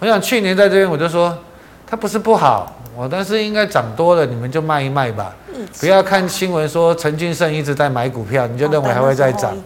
[0.00, 1.38] 我想去年在这边我就说，
[1.86, 5.34] 它不是不好，我但是应该涨多了，你们就卖一卖吧，
[5.80, 9.56] 不要看新闻说陈俊胜一直在买股票，你就认为还会再涨。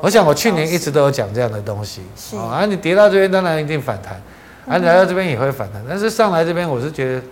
[0.00, 2.02] 我想我去年一直都有讲这样的东西。
[2.16, 4.20] 是啊，你跌到这边当然一定反弹，
[4.66, 7.22] 啊，来到这边也会反弹，但是上来这边我是觉得，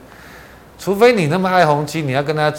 [0.78, 2.52] 除非你那么爱宏基，你要跟他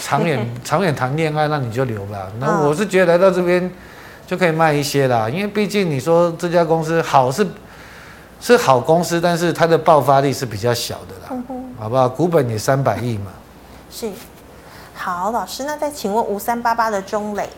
[0.00, 2.28] 长远 长远谈恋爱，那你就留吧。
[2.40, 3.70] 那我是觉得来到这边。
[4.28, 7.46] 就可以卖一些啦，因为毕竟你说这家公司好是
[8.40, 12.08] 是好公司，但是它的爆发力是比较小的啦，嗯、好不好？
[12.08, 13.32] 股本也三百亿嘛。
[13.90, 14.10] 是，
[14.94, 17.48] 好，老师，那再请问五三八八的中磊。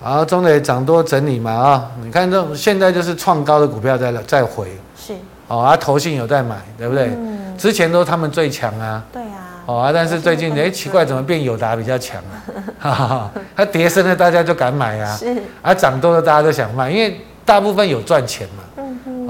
[0.00, 4.68] 好，中磊涨多整理嘛啊，你看这种现在就是创高的股票在在回。
[4.96, 5.14] 是。
[5.48, 7.08] 哦，啊，投信有在买，对不对？
[7.16, 7.56] 嗯。
[7.56, 9.02] 之前都他们最强啊。
[9.12, 9.62] 对啊。
[9.66, 12.36] 哦啊，但是最近 哎，奇怪，怎么变友达比较强啊？
[12.80, 15.16] 哈 哈它跌深了，大家就敢买啊。
[15.16, 15.36] 是。
[15.62, 18.63] 啊，涨多了，大家都想卖，因为大部分有赚钱嘛。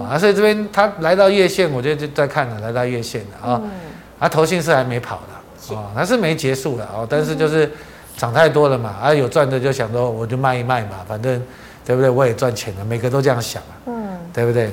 [0.09, 3.61] 啊，所以这边它来到月线，我就就在看了，来到月线了啊。
[3.63, 3.71] 嗯。
[4.19, 7.71] 啊，投信是还没跑的，啊，它是没结束的哦，但是就是
[8.17, 11.43] 涨太多了嘛，啊有赚的就想说我就卖一卖嘛，反正
[11.85, 12.09] 对不对？
[12.09, 14.73] 我也赚钱了，每个都这样想啊，嗯，对不对？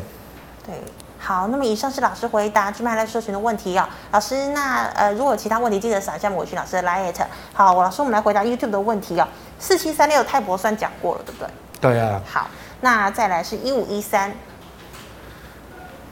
[0.65, 0.75] 对，
[1.17, 3.85] 好，那么以上是老师回答居麦来社群的问题哦。
[4.11, 7.11] 老师，那呃如果有其他问题，记得扫一下我去老师的 LINE。
[7.51, 9.27] 好，我老师我们来回答 YouTube 的问题哦。
[9.59, 11.49] 四七三六泰博算讲过了，对不对？
[11.81, 12.21] 对啊。
[12.25, 12.47] 好，
[12.81, 14.31] 那再来是一五一三，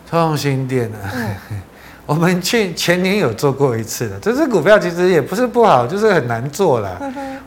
[0.10, 1.12] 创新店啊。
[1.14, 1.62] 嗯
[2.10, 7.00] 我们去前年有做过一次的，这只股票其实也不是不好，就是很难做了。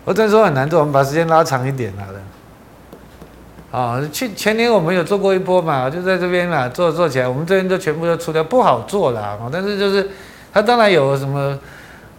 [0.05, 2.21] 我真说很难做，我们把时间拉长一点好了。
[3.73, 9.37] 啊，去前年我们有做过一波嘛，就在这边嘛，做做起来，我们这边就全部都出掉，不好做了。
[9.53, 10.09] 但是就是
[10.55, 11.59] 它当然有什么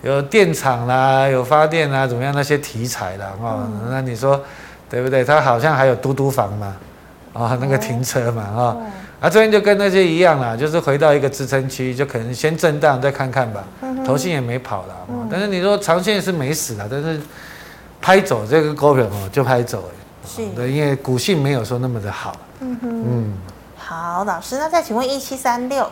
[0.02, 3.28] 有电厂啦，有发电啦，怎么样那些题材啦。
[3.42, 4.44] 啊，那你说
[4.90, 5.24] 对不对？
[5.24, 6.76] 它好像还有嘟嘟房嘛，
[7.32, 8.76] 啊，那个停车嘛，啊。
[9.24, 13.64] 啊，这边就跟那些一样啦，就是回到一个支撑区，就可能先震荡再看看吧。
[14.06, 17.22] 投信也没跑了，嗯、但是你说长线是没死啦，但是
[18.02, 19.90] 拍走这个股票哦，就拍走
[20.28, 22.36] 是，对，因为股性没有说那么的好。
[22.60, 23.34] 嗯哼，嗯，
[23.78, 25.90] 好，老师，那再请问一七三六，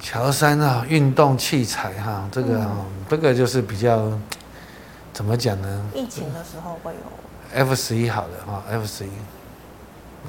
[0.00, 4.10] 乔山啊，运动器材哈，这个、嗯、这个就是比较
[5.12, 5.84] 怎么讲呢？
[5.94, 9.10] 疫情的时候会有 F 十一好的哈，F 十一。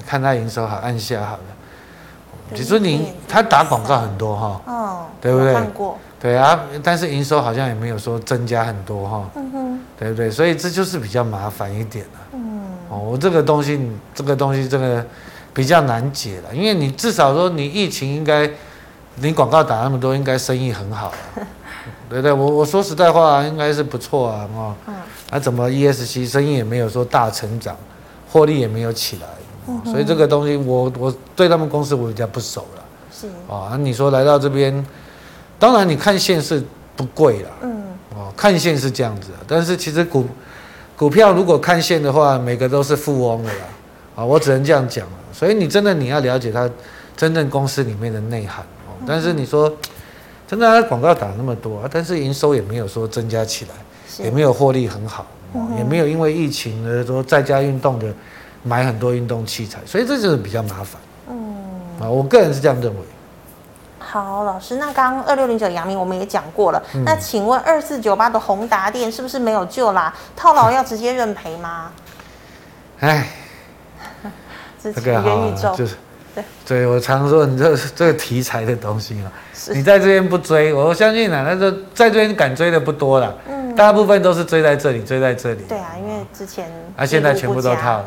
[0.06, 1.42] 看他营收好，按下好了。
[2.54, 5.52] 其实你他打广告很多哈，哦，对不对？
[5.54, 5.98] 看过。
[6.20, 10.30] 对啊，但是营收好像也没有说增加很多哈，嗯哼，对不对？
[10.30, 12.20] 所以这就是比较麻烦一点了。
[12.32, 12.62] 嗯。
[12.88, 13.78] 哦，我这个东西，
[14.14, 15.04] 这个东西真的
[15.52, 18.48] 比较难解了，因为你至少说你疫情应该，
[19.16, 21.46] 你广告打那么多，应该生意很好了，
[22.08, 22.32] 对不对？
[22.32, 24.94] 我我说实在话，应该是不错啊，哦，嗯。
[25.30, 27.76] 那怎么 ESC 生意也没有说大成长，
[28.30, 29.26] 获利也没有起来？
[29.84, 32.84] 所以这个东西我，我我对他们公司我比较不熟了。
[33.12, 34.84] 是啊，你说来到这边，
[35.58, 36.62] 当然你看线是
[36.94, 37.50] 不贵了。
[37.62, 37.82] 嗯。
[38.16, 40.26] 哦，看线是这样子，但是其实股
[40.96, 43.66] 股票如果看线的话，每个都是富翁的啦。
[44.16, 45.12] 啊，我只能这样讲了。
[45.32, 46.70] 所以你真的你要了解它
[47.16, 48.64] 真正公司里面的内涵。
[48.86, 49.72] 哦，但是你说
[50.46, 55.26] 真的，它广告打那么多，但是营收也没有说增加起来，也没有获利很好，
[55.76, 58.12] 也没有因为疫情而说在家运动的。
[58.64, 61.00] 买很多运动器材，所以这就是比较麻烦。
[61.28, 61.36] 嗯，
[62.00, 63.00] 啊，我个人是这样认为。
[63.98, 70.14] 好，老师，那刚刚二六零九阳明我们也讲过了，嗯、那请问二四九八的宏达电是不是没有救啦？
[70.36, 71.90] 套牢要直接认赔吗？
[73.00, 73.28] 哎，
[74.80, 75.96] 这个元宇宙就是
[76.34, 79.32] 对，对我常说你这这个题材的东西啊，
[79.72, 83.34] 你在这边不追，我相信啊，那就在这边敢追的不多了。
[83.48, 85.64] 嗯，大部分都是追在这里，追在这里。
[85.68, 88.04] 对啊，因为之前啊，现在全部都套了。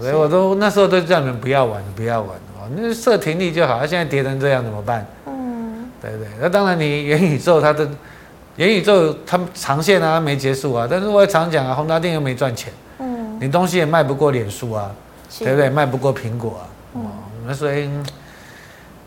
[0.00, 3.84] 所以我都那时候都叫你们不要玩，不要玩哦，那设停利就好。
[3.86, 5.06] 现在跌成这样怎么办？
[5.26, 6.26] 嗯，对对。
[6.40, 7.88] 那当然，你元宇宙它的
[8.56, 14.90] 元宇宙它长线啊没结束啊，但是我也常讲啊，宏达电又没赚钱，嗯，你东西也卖不过脸书啊，
[15.38, 15.68] 对不对？
[15.68, 16.62] 卖不过苹果啊，
[16.94, 17.00] 哦，
[17.46, 17.90] 那所以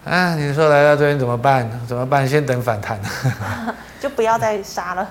[0.04, 1.69] 啊，你说来到这边怎么办？
[1.88, 2.27] 怎么办？
[2.27, 2.99] 先等反弹，
[4.01, 5.08] 就不要再杀了。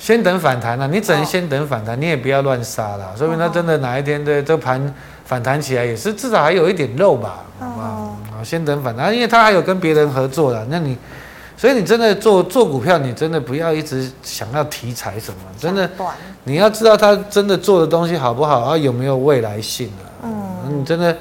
[0.00, 3.14] 先等反弹了，你只能先等反弹，你也不要乱杀了。
[3.18, 4.94] 说明他真的哪一天的这盘
[5.26, 8.16] 反弹起来，也是至少还有一点肉吧，好不好？
[8.42, 10.66] 先等反弹，因为他还有跟别人合作了。
[10.70, 10.96] 那你，
[11.54, 15.88] 所以你真的做做股票，你真的不要一直想要题材什么，真的，
[16.44, 20.24] 你要知道他真的做的东西好不好，啊有没有未来性啊？
[20.24, 21.14] 嗯，你真的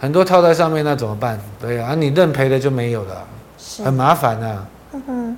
[0.00, 1.38] 很多套在上面，那怎么办？
[1.60, 3.24] 对啊，你认赔的就没有了，
[3.84, 4.66] 很麻烦啊。
[4.92, 5.36] 嗯哼。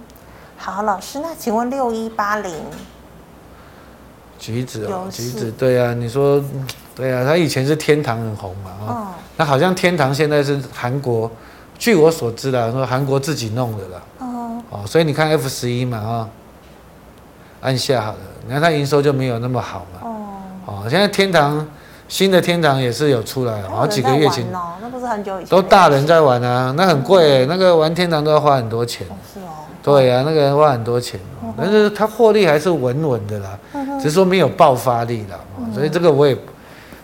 [0.63, 2.53] 好，老师，那请问六一八零
[4.39, 6.45] 橘子哦，橘子，对啊，你说，
[6.95, 9.07] 对啊，它以前是天堂很红嘛，哦，
[9.39, 11.31] 那好像天堂现在是韩国，
[11.79, 16.29] 据我所知的，说韩国自己弄的啦，哦，哦，所以你看 F 十一嘛，啊，
[17.63, 20.27] 按下好了，你看它营收就没有那么好嘛，哦，
[20.67, 21.67] 哦，现在天堂
[22.11, 29.63] 新的天堂也是有出来，好几个月前，哦，那不是很久以前，都大人在玩啊，那很贵，那个玩天堂都要花很多钱，是哦。
[29.81, 31.21] 对、啊，那个人花很多钱，
[31.57, 33.57] 但是它获利还是稳稳的啦，
[34.01, 35.39] 只是说没有爆发力啦。
[35.73, 36.37] 所以这个我也，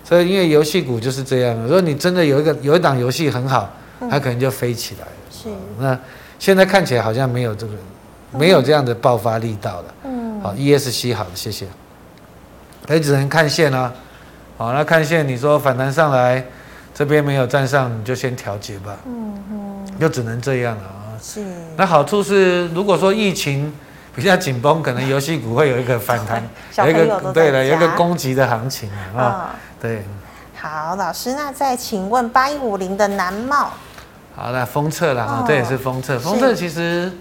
[0.02, 3.70] 所以因为游戏股就是这样，如果你真的有一个有一档游戏很好，
[4.10, 5.12] 它可能就飞起来了。
[5.30, 5.48] 是，
[5.78, 5.96] 那
[6.40, 7.72] 现在看起来好像没有这个，
[8.32, 9.94] 没有这样的爆发力道了。
[10.02, 11.64] 嗯，好，ESC 好了，谢谢。
[12.88, 13.92] 哎，只能看线啊。
[14.56, 16.42] 好，那看线，你说反弹上来，
[16.94, 18.96] 这边没有站上，你就先调节吧。
[19.04, 21.12] 嗯哼，就只能这样了啊。
[21.22, 21.44] 是，
[21.76, 23.70] 那好处是，如果说疫情
[24.14, 26.42] 比较紧绷，可能游戏股会有一个反弹，
[26.78, 29.20] 有一个对了，有一个攻击的行情啊。
[29.20, 30.02] 哦、对，
[30.58, 33.72] 好，老师，那再请问八一五零的南茂，
[34.34, 37.12] 好了，封测了啊，这也是封测，封测其实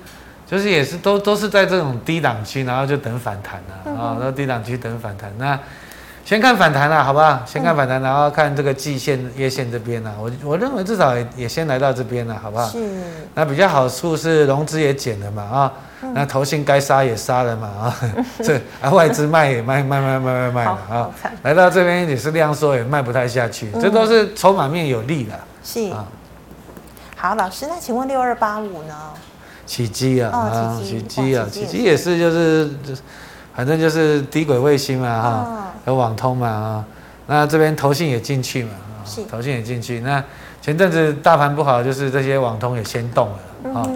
[0.48, 5.30] 就是也是都都是在这种低档区，然后就等反弹了啊，然后、嗯、低档区等反弹。
[5.38, 5.60] 那
[6.26, 7.40] 先看反弹了，好不好？
[7.46, 10.12] 先看反弹，然后看这个季线、月线这边呢。
[10.20, 12.68] 我我认为至少也也先来到这边了，好不好？
[12.68, 12.80] 是。
[13.36, 15.72] 那比较好处是融资也减了嘛啊，
[16.16, 17.96] 那投信该杀也杀了嘛啊，
[18.44, 21.12] 这啊外资卖也卖卖卖卖卖卖了啊，
[21.44, 25.40] 来到这边也是量缩，也卖不太下去，这都是筹码面有利的。
[25.64, 26.08] 是啊。
[27.16, 28.96] 好，老师，那请问六二八五呢？
[29.68, 32.70] 起基啊，啊，起基啊，起基也是就是，
[33.56, 36.86] 反正就是低轨卫星嘛哈，有网通嘛啊，
[37.28, 39.00] 那这边投信也进去嘛啊，
[39.30, 40.00] 投信也进去。
[40.02, 40.24] 那
[40.62, 43.90] 前阵子大盘不好，就是这些网通也先动了啊。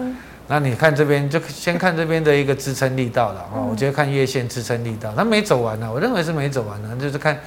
[0.48, 7.38] 那你看这边就先看这边的一个支撑力道了啊，我觉得看月线支撑力道，它没走完呢，我认为是没走完呢，就是看。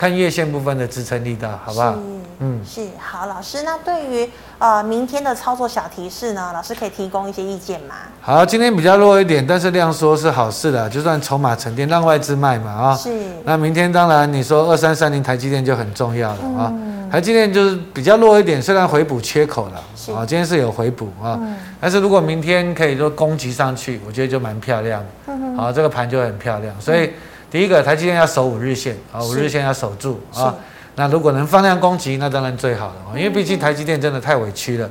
[0.00, 1.94] 看月线部分的支撑力道，好不好？
[2.38, 3.64] 嗯，是好，老师。
[3.64, 4.26] 那对于
[4.58, 7.96] 呃明天的操作小提示呢，老师可以提供一些意见吗？
[8.22, 12.96] 好，今天比较弱一点，但是量缩是好事的，就算筹码沉淀，让外资卖嘛啊。
[12.96, 13.10] 是。
[13.44, 16.72] 那明天当然你说二三三零台积电就很重要了啊。
[16.72, 25.62] 嗯、台积电就是比较弱一点，虽然回补缺口了啊，今天是有回补啊，嗯、但是如果明天可以说攻击上去，我觉得就蛮漂亮的。
[25.62, 27.10] 好，这个盘就很漂亮，所以。
[27.50, 30.54] 第一个，台积电要守五日线啊，五日线要守住啊。
[30.96, 34.90] 那如果能放量攻击，那当然最好了，因为毕竟台积电真的太委屈了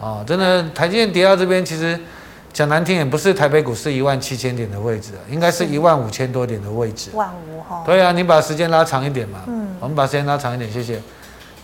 [0.00, 1.98] 啊，真的台积电跌到这边，其实
[2.52, 7.10] 讲难听也，不是台北股市一万七千点的位置，应该是一万五千多点的位置。
[7.14, 7.82] 万五哈。
[7.86, 9.40] 对啊，你把时间拉长一点嘛。
[9.46, 9.68] 嗯。
[9.80, 10.94] 我们把时间拉长一点，谢谢。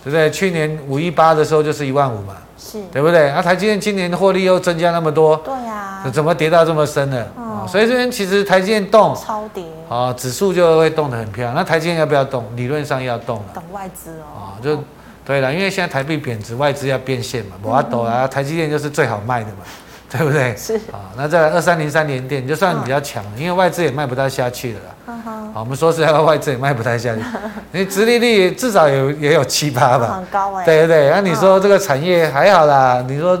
[0.03, 0.29] 对不对？
[0.31, 2.35] 去年五一八的时候就是一万五嘛。
[2.57, 2.81] 是。
[2.91, 3.29] 对不对？
[3.29, 5.35] 啊，台积电今年的获利又增加那么多。
[5.37, 5.94] 对呀。
[6.11, 7.25] 怎么跌到这么深呢？
[7.67, 11.55] 所以这边其实台积电动超跌，啊，指数就会动得很漂亮。
[11.55, 12.45] 那台积电要不要动？
[12.55, 13.45] 理论上要动了。
[13.55, 14.37] 等外资哦。
[14.37, 14.83] 啊，就
[15.25, 18.27] 对了，因为现在台币贬值，外资要变现嘛，我要抖啊。
[18.27, 19.63] 台积电就是最好卖的嘛，
[20.11, 20.55] 对不对？
[20.55, 21.09] 是啊。
[21.17, 25.15] 那再来二三零三联电就算比较强，因为外资也卖不太下去了啦。
[25.53, 27.21] 好，我们说实在话，外资也卖不太下去。
[27.71, 30.17] 你殖利率至少有也有七八吧？
[30.17, 30.65] 很高哎。
[30.65, 33.03] 对对对，那你说这个产业还好啦？
[33.07, 33.39] 你说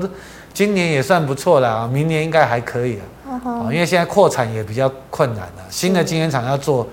[0.55, 2.97] 今年也算不错了啊，明年应该还可以
[3.27, 3.67] 啊。
[3.71, 6.87] 因为现在扩产也比较困难了，新的晶圆厂要做，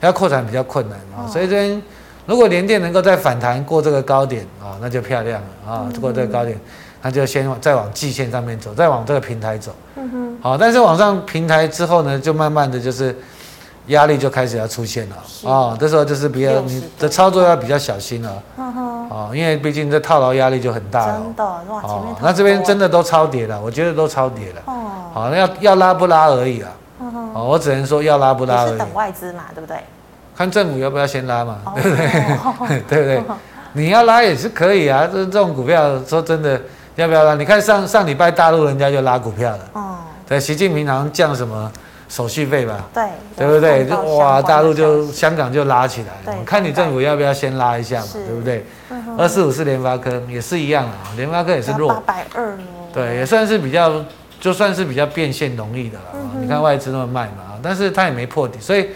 [0.00, 1.82] 要扩产比较困难啊，所以这边
[2.24, 6.56] 如果联电能够再反弹过这个高点啊，那就漂亮了啊，过这个高点，
[7.02, 13.14] 那就先再往季线上面走，再往这个平台走，嗯哼，好，但是往上平台之后呢，就慢慢的就是。
[13.88, 15.16] 压力就开始要出现了。
[15.50, 18.42] 啊，这时候就是比较你的操作要比较小心了，
[19.10, 24.74] 啊，因为毕竟这套牢压力就很大了，真的哇，前面那这边真的都超跌了，我觉得都超跌了，哦，
[25.12, 26.70] 好，那要要拉不拉而已啊，
[27.34, 29.76] 哦，我只能说要拉不拉而已，等外资嘛，对不对？
[30.36, 32.80] 看政府要不要先拉嘛，对不对？
[32.88, 33.22] 对不对？
[33.72, 36.60] 你要拉也是可以啊，这这种股票说真的
[36.94, 37.34] 要不要拉？
[37.34, 39.96] 你看上上礼拜大陆人家就拉股票了，哦，
[40.28, 41.72] 对，习近平好像降什么？
[42.08, 43.04] 手续费吧，对，
[43.36, 43.86] 对不对？
[43.86, 46.38] 就哇，大陆就香港就拉起来了。
[46.44, 48.64] 看你政府要不要先拉一下嘛，对不对？
[49.18, 52.88] 二四五是联发科也是一样啊，联发科也是弱，八百二哦。
[52.94, 54.02] 对，也算是比较，
[54.40, 56.04] 就算是比较变现容易的了。
[56.40, 58.88] 你看外资那么卖嘛，但是它也没破底，所以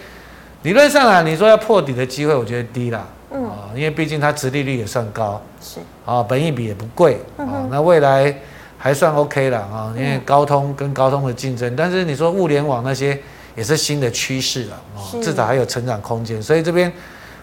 [0.63, 3.05] 理论上啊，你说要破底的机会，我觉得低啦。
[3.29, 8.35] 嗯，因为毕竟它殖利率也算高，是啊，本益比也不贵啊，那未来。
[8.83, 13.17] 还算 OK 了啊，因为高通跟高通的竞争，但是你说物联网那些
[13.55, 16.43] 也是新的趋势了啊，至少还有成长空间。
[16.43, 16.91] 所以这边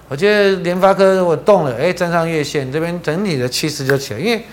[0.07, 4.45] 我觉得联发科如果动了，哎，站上月线这边整体的气势就起来，因为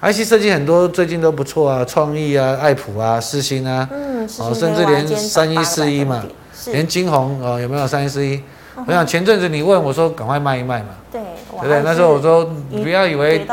[0.00, 6.24] IC 设计很多最近都不错啊，创意啊、爱普啊、世芯啊，嗯，哦，甚至连三一四一嘛，
[6.66, 8.40] 连金宏哦，有没有三一四一？
[8.86, 11.20] 我想前阵子你问我说赶快卖一卖嘛，对。
[11.60, 11.82] 对不对？
[11.82, 13.46] 那时候我说，你不要以为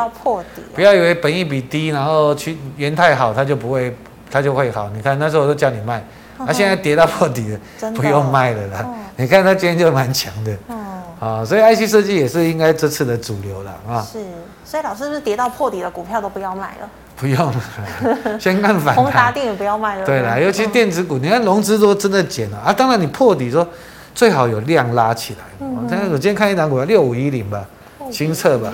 [0.73, 3.95] 不要以为本益比低，然后去元太好，它就不会，
[4.31, 4.89] 它就会好。
[4.95, 6.03] 你看那时候我都叫你卖，
[6.37, 8.85] 它现在跌到破底了，不用卖了啦。
[9.15, 10.57] 你看它今天就蛮强的，
[11.19, 14.01] 啊，所以 IC 设计也是应该这次的主流了啊。
[14.01, 14.19] 是，
[14.65, 16.89] 所以老师是不是跌到破底的股票都不要卖了？
[17.15, 18.95] 不用了，先看反弹。
[18.95, 20.05] 宏达电也不要卖了。
[20.05, 22.73] 对啦，尤其电子股，你看融资都真的减了啊。
[22.73, 23.65] 当然你破底说
[24.15, 25.67] 最好有量拉起来。
[26.11, 27.63] 我今天看一档股票六五一零吧。
[28.13, 28.73] 清澈吧，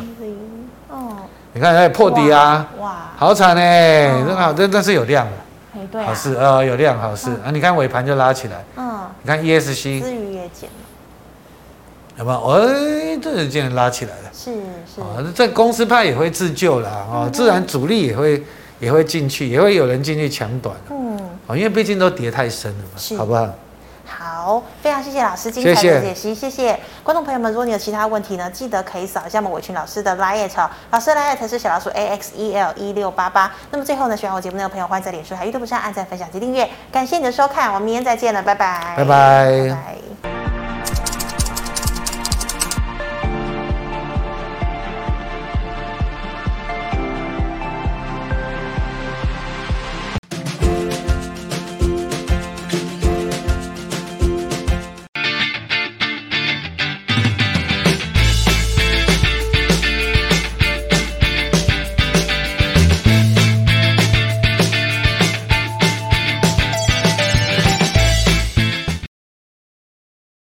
[0.89, 1.15] 哦，
[1.53, 7.31] 你看，哎，破底啊，哇，好惨呢，真好，但但是有量的，对，好事，呃，有量，好事。
[7.45, 10.85] 啊，你看尾盘就拉起来，嗯，你看 ESC，也减了，
[12.17, 12.39] 有没有？
[12.49, 14.51] 哎，这人竟然拉起来了，是
[14.93, 18.43] 是，啊，这公司派也会自救了啊，自然主力也会
[18.79, 21.17] 也会进去，也会有人进去抢短，嗯，
[21.47, 23.47] 啊，因为毕竟都跌太深了嘛，好不好？
[24.49, 24.63] 好。
[24.81, 27.51] 非常谢谢老师精彩的解析，谢谢，观众朋友们。
[27.51, 30.51] 如果你有其他问题呢，记得可以扫一下我们伟群老师的 liet，
[30.91, 33.51] 老师的 liet 是小老鼠 A X E L 一六八八。
[33.71, 36.69] 那么最后呢，喜欢我节目的朋友，欢迎在脸书还有 YouTube 上按赞、分享及订阅。
[36.91, 39.69] 感谢你的收看，我们明天再见了，拜拜，拜拜。
[39.69, 39.75] 拜
[40.23, 40.48] 拜。